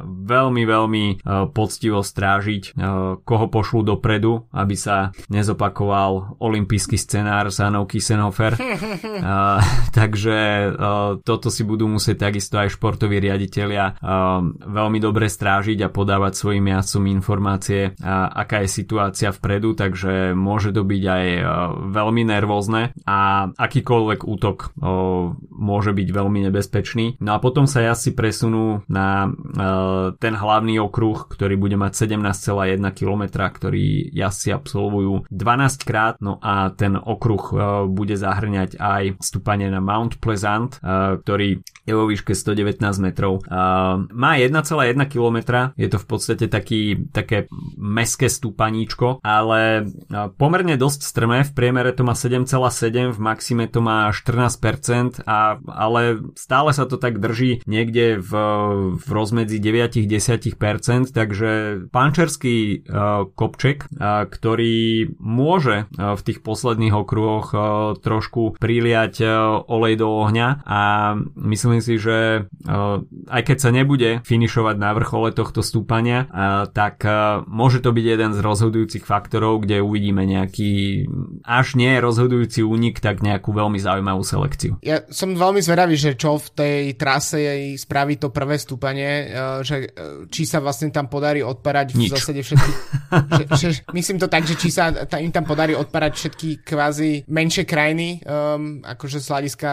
[0.04, 1.06] veľmi, veľmi
[1.54, 2.76] poctivo strážiť,
[3.22, 8.58] koho pošlú dopredu, aby sa nezopakoval mal olimpijský scenár s Anou Kisenhofer.
[8.58, 9.62] uh,
[10.00, 10.38] takže
[10.74, 16.34] uh, toto si budú musieť takisto aj športoví riaditeľia uh, veľmi dobre strážiť a podávať
[16.34, 21.46] svojim jazdcom informácie, uh, aká je situácia vpredu, takže môže to byť aj uh,
[21.94, 27.22] veľmi nervózne a akýkoľvek útok uh, môže byť veľmi nebezpečný.
[27.22, 32.82] No a potom sa jazdci presunú na uh, ten hlavný okruh, ktorý bude mať 17,1
[32.98, 33.24] km,
[33.54, 37.42] ktorý jazdci absolvujú 12 6 krát, no a ten okruh
[37.90, 40.78] bude zahrňať aj stúpanie na Mount Pleasant,
[41.26, 43.42] ktorý je vo výške 119 metrov.
[44.14, 44.54] Má 1,1
[45.10, 45.38] km,
[45.74, 47.50] je to v podstate taký, také
[47.82, 49.90] meské stúpaníčko, ale
[50.38, 56.22] pomerne dosť strmé, v priemere to má 7,7, v maxime to má 14%, a, ale
[56.38, 58.32] stále sa to tak drží niekde v,
[59.02, 61.52] v rozmedzi 9-10%, takže
[61.90, 62.86] pančerský
[63.34, 63.90] kopček,
[64.30, 67.62] ktorý môže uh, v tých posledných okruhoch uh,
[67.98, 69.32] trošku priliať uh,
[69.66, 70.82] olej do ohňa a
[71.38, 72.48] myslím si, že
[73.28, 76.26] aj keď sa nebude finišovať na vrchole tohto stúpania,
[76.72, 77.04] tak
[77.50, 81.06] môže to byť jeden z rozhodujúcich faktorov, kde uvidíme nejaký
[81.44, 84.80] až nie rozhodujúci únik, tak nejakú veľmi zaujímavú selekciu.
[84.82, 89.92] Ja som veľmi zvedavý, že čo v tej trase jej spraví to prvé stúpanie, že
[90.32, 92.12] či sa vlastne tam podarí odparať v Nič.
[92.18, 92.72] zásade všetky...
[93.38, 97.64] že, že, myslím to tak, že či sa im tam podarí odparať všetky kvázi menšie
[97.70, 99.70] krajiny, um, akože z hľadiska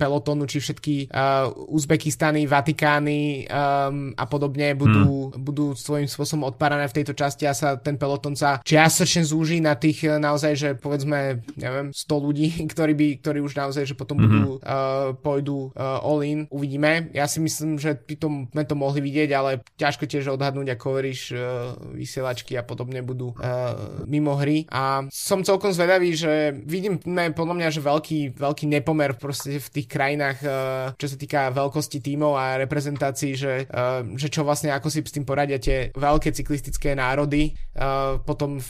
[0.00, 5.40] pelotónu, či všetky uh, Uzbekistany, Vatikány um, a podobne budú, hmm.
[5.44, 9.76] budú svojím spôsobom odparané v tejto časti a sa ten pelotón sa čiastočne zúži na
[9.76, 14.32] tých naozaj, že povedzme, neviem, 100 ľudí, ktorí by, ktorí už naozaj, že potom mm-hmm.
[14.32, 17.12] budú, uh, pôjdu uh, all in, uvidíme.
[17.12, 20.84] Ja si myslím, že by to, sme to mohli vidieť, ale ťažko tiež odhadnúť, ako
[20.94, 24.64] hovoríš, uh, vysielačky a podobne budú uh, mimo hry.
[24.70, 27.02] A som celkom zvedavý, že vidím
[27.34, 30.52] podľa mňa, že veľký, veľký nepomer proste v tých krajinách, uh,
[30.94, 35.10] čo sa týka veľkosti tímov a reprezentácií, že, uh, že čo vlastne, ako si s
[35.10, 38.62] tým poradia tie veľké cyklistické národy, uh, potom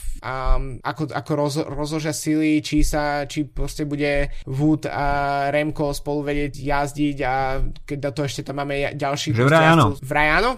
[0.81, 6.57] ako, ako roz, rozložia sily, či sa, či proste bude Wood a Remko spolu vedieť
[6.57, 9.37] jazdiť a keď toho ešte tam máme ďalších...
[9.37, 9.87] Že vraj áno.
[10.01, 10.51] Vraj áno?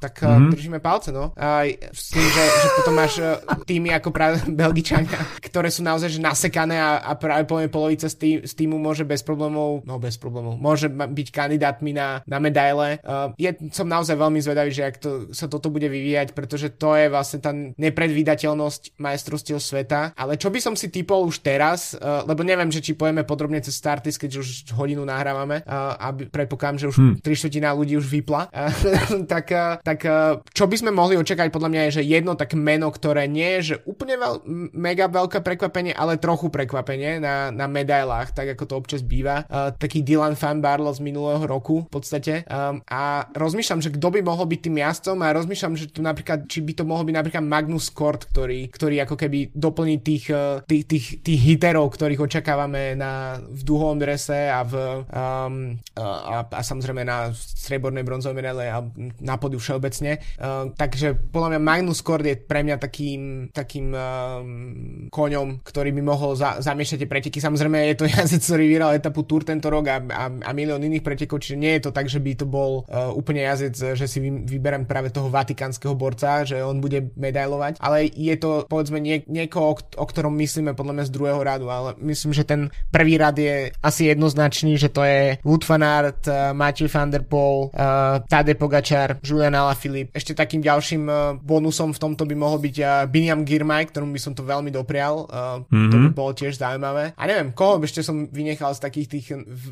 [0.00, 0.50] Tak mm-hmm.
[0.50, 1.36] držíme palce, no.
[1.36, 3.36] A s tým, že, že potom máš uh,
[3.68, 8.16] týmy ako práve Belgičania, ktoré sú naozaj že nasekané a, a práve poviem polovica z,
[8.16, 12.96] tý, z týmu môže bez problémov, no bez problémov, môže byť kandidátmi na, na medaile.
[13.04, 16.96] Uh, je, som naozaj veľmi zvedavý, že ak to, sa toto bude vyvíjať, pretože to
[16.96, 20.16] je vlastne tá nepredvídateľnosť majstrovstiev sveta.
[20.16, 23.60] Ale čo by som si typol už teraz, uh, lebo neviem, že či pojeme podrobne
[23.60, 27.14] cez Startis, keď už hodinu nahrávame uh, a predpokladám, že už hmm.
[27.20, 28.72] tri štvrtina ľudí už vypla, uh,
[29.32, 32.54] tak, uh, tak eh, čo by sme mohli očakať podľa mňa je, že jedno tak
[32.54, 34.34] meno, ktoré nie je, že úplne veľ,
[34.70, 39.42] mega veľké prekvapenie, ale trochu prekvapenie na, na medailách, tak ako to občas býva.
[39.50, 42.46] Uh, taký Dylan Fan Barlow z minulého roku v podstate.
[42.46, 46.46] Um, a rozmýšľam, že kto by mohol byť tým jazdcom a rozmýšľam, že tu napríklad,
[46.46, 50.62] či by to mohol byť napríklad Magnus Kort, ktorý, ktorý ako keby doplní tých, uh,
[50.70, 56.60] tých, tých, tých hiterov, ktorých očakávame na, v duhovom drese a v um, a, a
[56.62, 58.78] samozrejme na striebornej bronzovej medaile a
[59.18, 60.20] na podiu všeobecne všeobecne.
[60.36, 66.02] Uh, takže podľa mňa Magnus Kord je pre mňa takým, takým um, koňom, ktorý by
[66.04, 67.38] mohol za, zamiešať tie preteky.
[67.40, 71.00] Samozrejme je to jazdec, ktorý vyhral etapu Tour tento rok a, a, a milión iných
[71.00, 74.20] pretekov, čiže nie je to tak, že by to bol uh, úplne jazdec, že si
[74.20, 79.24] vy, vyberem práve toho vatikánskeho borca, že on bude medailovať, ale je to povedzme nie,
[79.24, 83.38] niekoho, o ktorom myslíme podľa mňa z druhého radu, ale myslím, že ten prvý rad
[83.38, 88.58] je asi jednoznačný, že to je Wood van Aert, Mathieu van der Poel, uh, Tade
[88.58, 90.10] Pogačar, Julian Filip.
[90.16, 94.20] Ešte takým ďalším uh, bonusom v tomto by mohol byť uh, Biniam Girmay, ktorom by
[94.20, 95.28] som to veľmi doprial.
[95.30, 95.90] Mm-hmm.
[95.90, 96.16] To by mhm.
[96.16, 97.12] bolo tiež zaujímavé.
[97.14, 99.26] A neviem, koho by ešte som vynechal z takých tých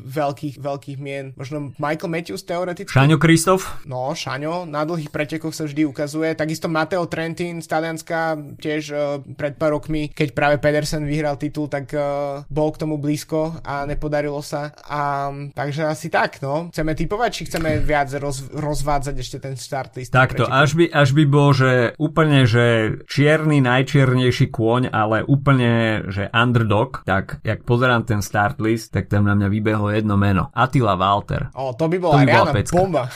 [0.05, 1.31] veľkých, veľkých mien.
[1.39, 2.91] Možno Michael Matthews teoreticky.
[2.91, 3.81] Šaňo Kristof?
[3.87, 4.67] No, Šaňo.
[4.67, 6.35] Na dlhých pretekoch sa vždy ukazuje.
[6.35, 11.71] Takisto Mateo Trentin z Talianska tiež uh, pred pár rokmi, keď práve Pedersen vyhral titul,
[11.71, 14.75] tak uh, bol k tomu blízko a nepodarilo sa.
[14.85, 16.67] A, takže asi tak, no.
[16.73, 20.13] Chceme typovať, či chceme viac roz, rozvádzať ešte ten štart startlist.
[20.13, 26.29] Takto, až by, až by bol, že úplne, že čierny, najčiernejší kôň, ale úplne, že
[26.29, 30.53] underdog, tak jak pozerám ten start list, tak tam na mňa vybehlo jedno meno.
[30.53, 31.49] Attila Walter.
[31.57, 33.03] O, to by bola, to by bola bomba.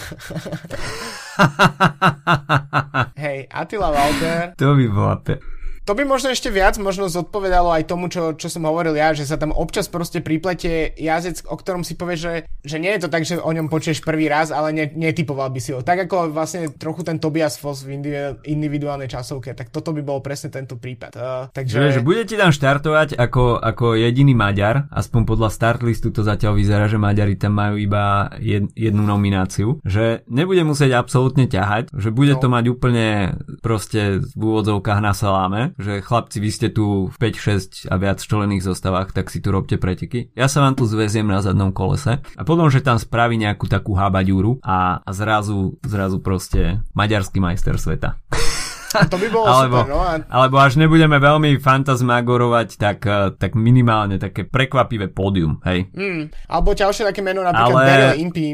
[3.24, 4.54] Hej, Attila Walter.
[4.58, 5.42] To by bola pe-
[5.84, 9.28] to by možno ešte viac možno zodpovedalo aj tomu, čo, čo som hovoril ja, že
[9.28, 13.10] sa tam občas proste priplete jazyc, o ktorom si povie, že, že nie je to
[13.12, 15.84] tak, že o ňom počuješ prvý raz, ale ne, netypoval by si ho.
[15.84, 18.00] Tak ako vlastne trochu ten Tobias Foss v
[18.48, 21.12] individuálnej časovke, tak toto by bol presne tento prípad.
[21.20, 21.92] Uh, takže...
[21.92, 26.88] Že, že budete tam štartovať ako, ako jediný Maďar, aspoň podľa startlistu to zatiaľ vyzerá,
[26.88, 32.34] že Maďari tam majú iba jed, jednu nomináciu, že nebude musieť absolútne ťahať, že bude
[32.38, 32.40] no.
[32.40, 37.88] to mať úplne proste v úvodzovkách na saláme, že chlapci, vy ste tu v 5,
[37.88, 40.34] 6 a viac člených zostavách, tak si tu robte preteky.
[40.38, 43.98] Ja sa vám tu zveziem na zadnom kolese a potom, že tam spraví nejakú takú
[43.98, 48.18] habaďúru a, a zrazu, zrazu proste maďarský majster sveta.
[49.14, 50.00] To by bolo alebo, super, no.
[50.02, 50.14] A...
[50.30, 55.90] Alebo až nebudeme veľmi fantasmagorovať, tak, eh, tak minimálne také prekvapivé pódium, hej.
[55.94, 57.90] Mm, alebo ďalšie také meno, napríklad Ale...
[57.90, 58.48] Daryl Impey,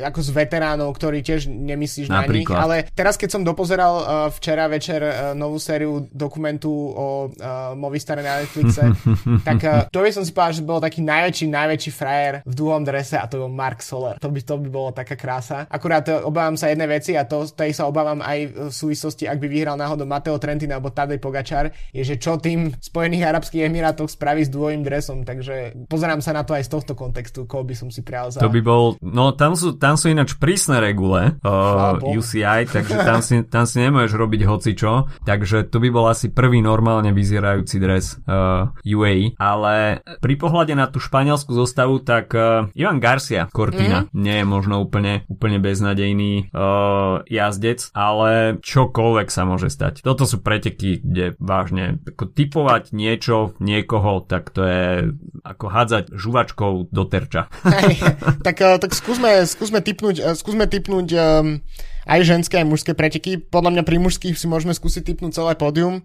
[0.00, 2.24] ako z veteránov, ktorý tiež nemyslíš napríklad.
[2.24, 2.64] na nich.
[2.64, 8.24] Ale teraz, keď som dopozeral uh, včera večer uh, novú sériu dokumentu o uh, Movistare
[8.24, 8.92] na Netflixe,
[9.48, 12.82] tak uh, to by som si povedal, že bol taký najväčší, najväčší frajer v dlhom
[12.82, 14.16] drese a to bol Mark Soler.
[14.20, 15.68] To by, to by bolo taká krása.
[15.68, 19.46] Akurát obávam sa jednej veci a to, tej sa obávam aj v súvislosti, ak by
[19.48, 24.46] vyhral náhodou Mateo Trentin alebo Tadej Pogačar, je, že čo tým Spojených Arabských Emirátoch spraví
[24.46, 27.88] s dvojím dresom, takže pozerám sa na to aj z tohto kontextu, koho by som
[27.90, 28.42] si prial za...
[28.42, 33.20] To by bol, no tam sú, tam sú ináč prísne regule uh, UCI, takže tam
[33.26, 34.92] si, tam si nemôžeš robiť hocičo,
[35.26, 40.86] takže to by bol asi prvý normálne vyzerajúci dres uh, UAE, ale pri pohľade na
[40.88, 44.16] tú španielskú zostavu, tak uh, Ivan Garcia Cortina mm-hmm.
[44.16, 50.00] nie je možno úplne, úplne beznadejný uh, jazdec, ale čokoľvek sa môže stať.
[50.02, 56.88] Toto sú preteky, kde vážne ako typovať niečo, niekoho, tak to je ako hádzať žuvačkou
[56.88, 57.52] do terča.
[57.64, 58.00] Hej,
[58.46, 61.60] tak, uh, tak skúsme, skúsme typnúť, uh, skúsme typnúť um,
[62.08, 63.40] aj ženské, aj mužské preteky.
[63.40, 66.04] Podľa mňa pri mužských si môžeme skúsiť typnúť celé pódium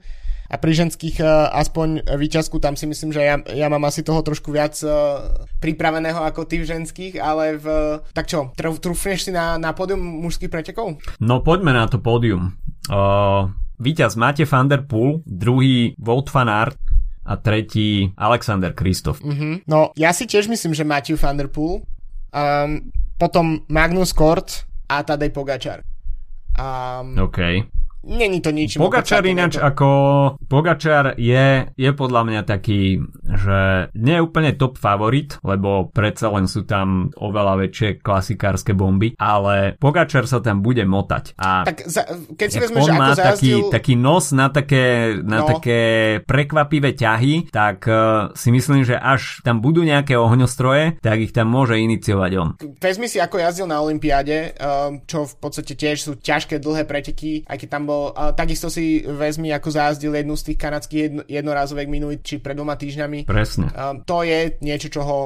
[0.50, 1.22] a pri ženských
[1.54, 6.26] aspoň výťazku, tam si myslím, že ja, ja mám asi toho trošku viac uh, pripraveného
[6.26, 7.66] ako ty v ženských, ale v...
[8.18, 10.98] Tak čo, trúfneš si na, na pódium mužských pretekov?
[11.22, 12.58] No poďme na to pódium.
[12.88, 13.52] Uh,
[13.82, 16.80] víťaz Mate van der Poel, druhý Wout van Aert,
[17.30, 19.22] a tretí Alexander Kristof.
[19.22, 19.70] Mm-hmm.
[19.70, 21.86] No, ja si tiež myslím, že Matthew van der Poel,
[22.34, 22.90] um,
[23.22, 25.86] potom Magnus Kort a Tadej Pogačar.
[26.58, 27.70] Um, OK.
[28.04, 28.80] Není to nič.
[28.80, 29.66] Pogačar ináč to...
[29.66, 29.88] ako...
[30.48, 36.48] Pogačar je, je podľa mňa taký, že nie je úplne top favorit, lebo predsa len
[36.48, 41.36] sú tam oveľa väčšie klasikárske bomby, ale Pogačar sa tam bude motať.
[41.36, 42.08] A tak za,
[42.40, 45.48] keď si vezmeš, on má ako taký, taký nos na také, na no.
[45.52, 45.80] také
[46.24, 51.52] prekvapivé ťahy, tak uh, si myslím, že až tam budú nejaké ohňostroje, tak ich tam
[51.52, 52.50] môže iniciovať on.
[52.80, 57.44] Vezmi si, ako jazdil na Olympiáde, um, čo v podstate tiež sú ťažké dlhé preteky,
[57.44, 61.22] aj keď tam bol, uh, takisto si vezmi, ako zázdil jednu z tých kanadských jedno,
[61.26, 63.26] jednorázovek minulý, či pred dvoma týždňami.
[63.26, 63.74] Presne.
[63.74, 65.20] Uh, to je niečo, čo ho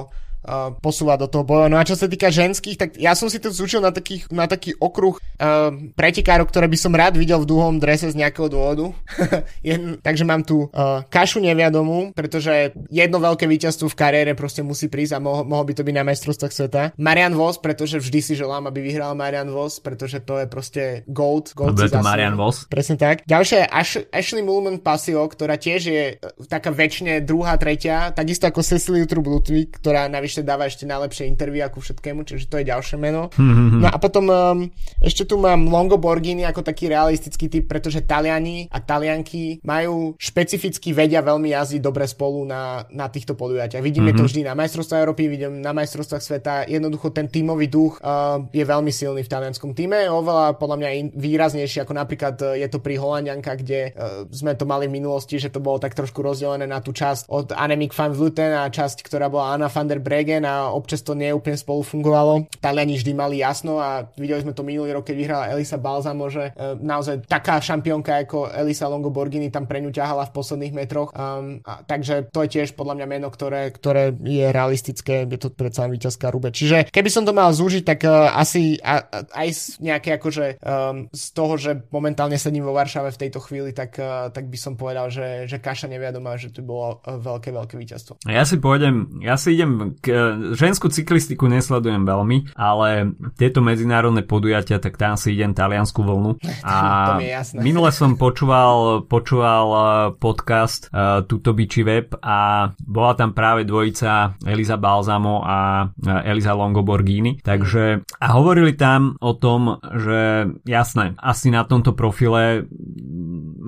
[0.43, 1.67] uh, posúvať do toho boja.
[1.71, 4.45] No a čo sa týka ženských, tak ja som si to zúčil na, takých, na
[4.45, 8.91] taký okruh uh, pretekárov, ktoré by som rád videl v dlhom drese z nejakého dôvodu.
[10.07, 15.17] takže mám tu uh, kašu neviadomu, pretože jedno veľké víťazstvo v kariére proste musí prísť
[15.17, 16.81] a mohol, mohol by to byť na majstrovstvách sveta.
[16.99, 20.83] Marian Vos, pretože vždy si želám, aby vyhral Marian Vos, pretože to je proste.
[21.07, 22.65] GOAT Dobre, to Marian Vos.
[22.65, 23.21] Presne tak.
[23.29, 26.03] Ďalšia je Ash- Ashley Mulman Pasio, ktorá tiež je
[26.49, 31.29] taká väčšine druhá, tretia, takisto ako Cecily Trub Ludwig, ktorá navyše ešte dáva ešte najlepšie
[31.29, 33.29] interview ku všetkému, čiže to je ďalšie meno.
[33.37, 34.65] No a potom um,
[34.97, 40.97] ešte tu mám Longo Borghini ako taký realistický typ, pretože Taliani a Talianky majú špecificky
[40.97, 43.85] vedia veľmi jazdiť dobre spolu na, na týchto podujatiach.
[43.85, 44.25] Vidíme mm-hmm.
[44.25, 46.53] to vždy na majstrovstvách Európy, vidím na majstrovstvách sveta.
[46.65, 51.07] Jednoducho ten tímový duch uh, je veľmi silný v talianskom týme, oveľa podľa mňa in,
[51.13, 55.37] výraznejší ako napríklad uh, je to pri Holandianka, kde uh, sme to mali v minulosti,
[55.37, 59.05] že to bolo tak trošku rozdelené na tú časť od Annemiek van Vluten a časť,
[59.05, 62.47] ktorá bola Anna van der Breg Regen a občas to neúplne spolu fungovalo.
[62.63, 66.55] Taliani vždy mali jasno a videli sme to minulý rok, keď vyhrala Elisa Balzamo, že
[66.55, 69.11] e, naozaj taká šampiónka ako Elisa Longo
[69.51, 71.11] tam pre ňu ťahala v posledných metroch.
[71.11, 75.51] Um, a, takže to je tiež podľa mňa meno, ktoré, ktoré je realistické, je to
[75.51, 76.55] predsa víťazská rube.
[76.55, 80.63] Čiže keby som to mal zúžiť, tak uh, asi a, a, aj z nejaké akože
[80.63, 84.55] um, z toho, že momentálne sedím vo Varšave v tejto chvíli, tak, uh, tak by
[84.55, 88.23] som povedal, že, že Kaša neviadomá, že to bolo uh, veľké, veľké víťazstvo.
[88.29, 90.12] Ja si pôjdem, ja si idem k
[90.53, 96.37] ženskú cyklistiku nesledujem veľmi, ale tieto medzinárodné podujatia, tak tam si idem taliansku vlnu.
[96.65, 96.73] A
[97.09, 97.59] to mi je jasné.
[97.61, 99.85] minule som počúval, počúval eh,
[100.17, 105.89] podcast uh, Tuto Biči Web a bola tam práve dvojica Eliza Balzamo a
[106.23, 107.41] Eliza Longoborghini.
[107.43, 112.65] Takže a hovorili tam o tom, že jasné, asi na tomto profile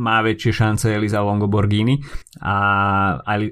[0.05, 1.97] má väčšie šance Eliza Longoborghini
[2.45, 2.55] a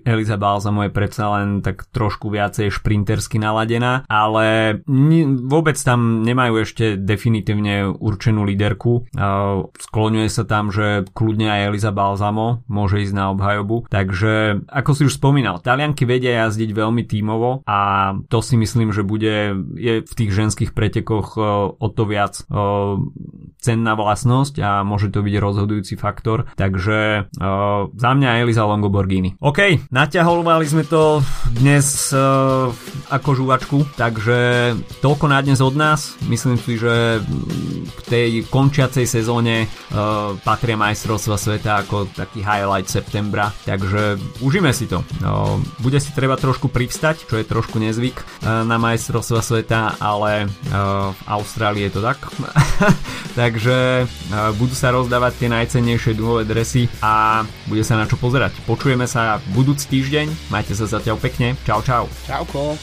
[0.06, 4.78] Eliza Balzamo je predsa len tak trošku viacej šprintersky naladená, ale
[5.50, 9.10] vôbec tam nemajú ešte definitívne určenú líderku.
[9.82, 15.02] Skloňuje sa tam, že kľudne aj Eliza Balzamo môže ísť na obhajobu, takže ako si
[15.10, 20.14] už spomínal, Talianky vedia jazdiť veľmi tímovo a to si myslím, že bude je v
[20.14, 21.40] tých ženských pretekoch
[21.80, 22.38] o to viac
[23.64, 29.40] cenná vlastnosť a môže to byť rozhodujúci faktor takže uh, za mňa Eliza Longoborghini.
[29.40, 31.24] OK, naťahovali sme to
[31.54, 32.70] dnes uh,
[33.10, 34.38] ako žuvačku, takže
[35.04, 36.16] toľko na dnes od nás.
[36.28, 37.22] Myslím si, že
[37.94, 44.90] k tej končiacej sezóne uh, patria majstrovstva sveta ako taký highlight septembra, takže užíme si
[44.90, 45.02] to.
[45.22, 50.48] Uh, bude si treba trošku privstať, čo je trošku nezvyk uh, na majstrovstva sveta, ale
[50.48, 52.20] uh, v Austrálii je to tak.
[53.40, 58.58] takže uh, budú sa rozdávať tie najcennejšie dúhové dresy a bude sa na čo pozerať.
[58.66, 62.10] Počujeme sa budúci týždeň, majte sa zatiaľ pekne, čau čau.
[62.26, 62.74] Čauko.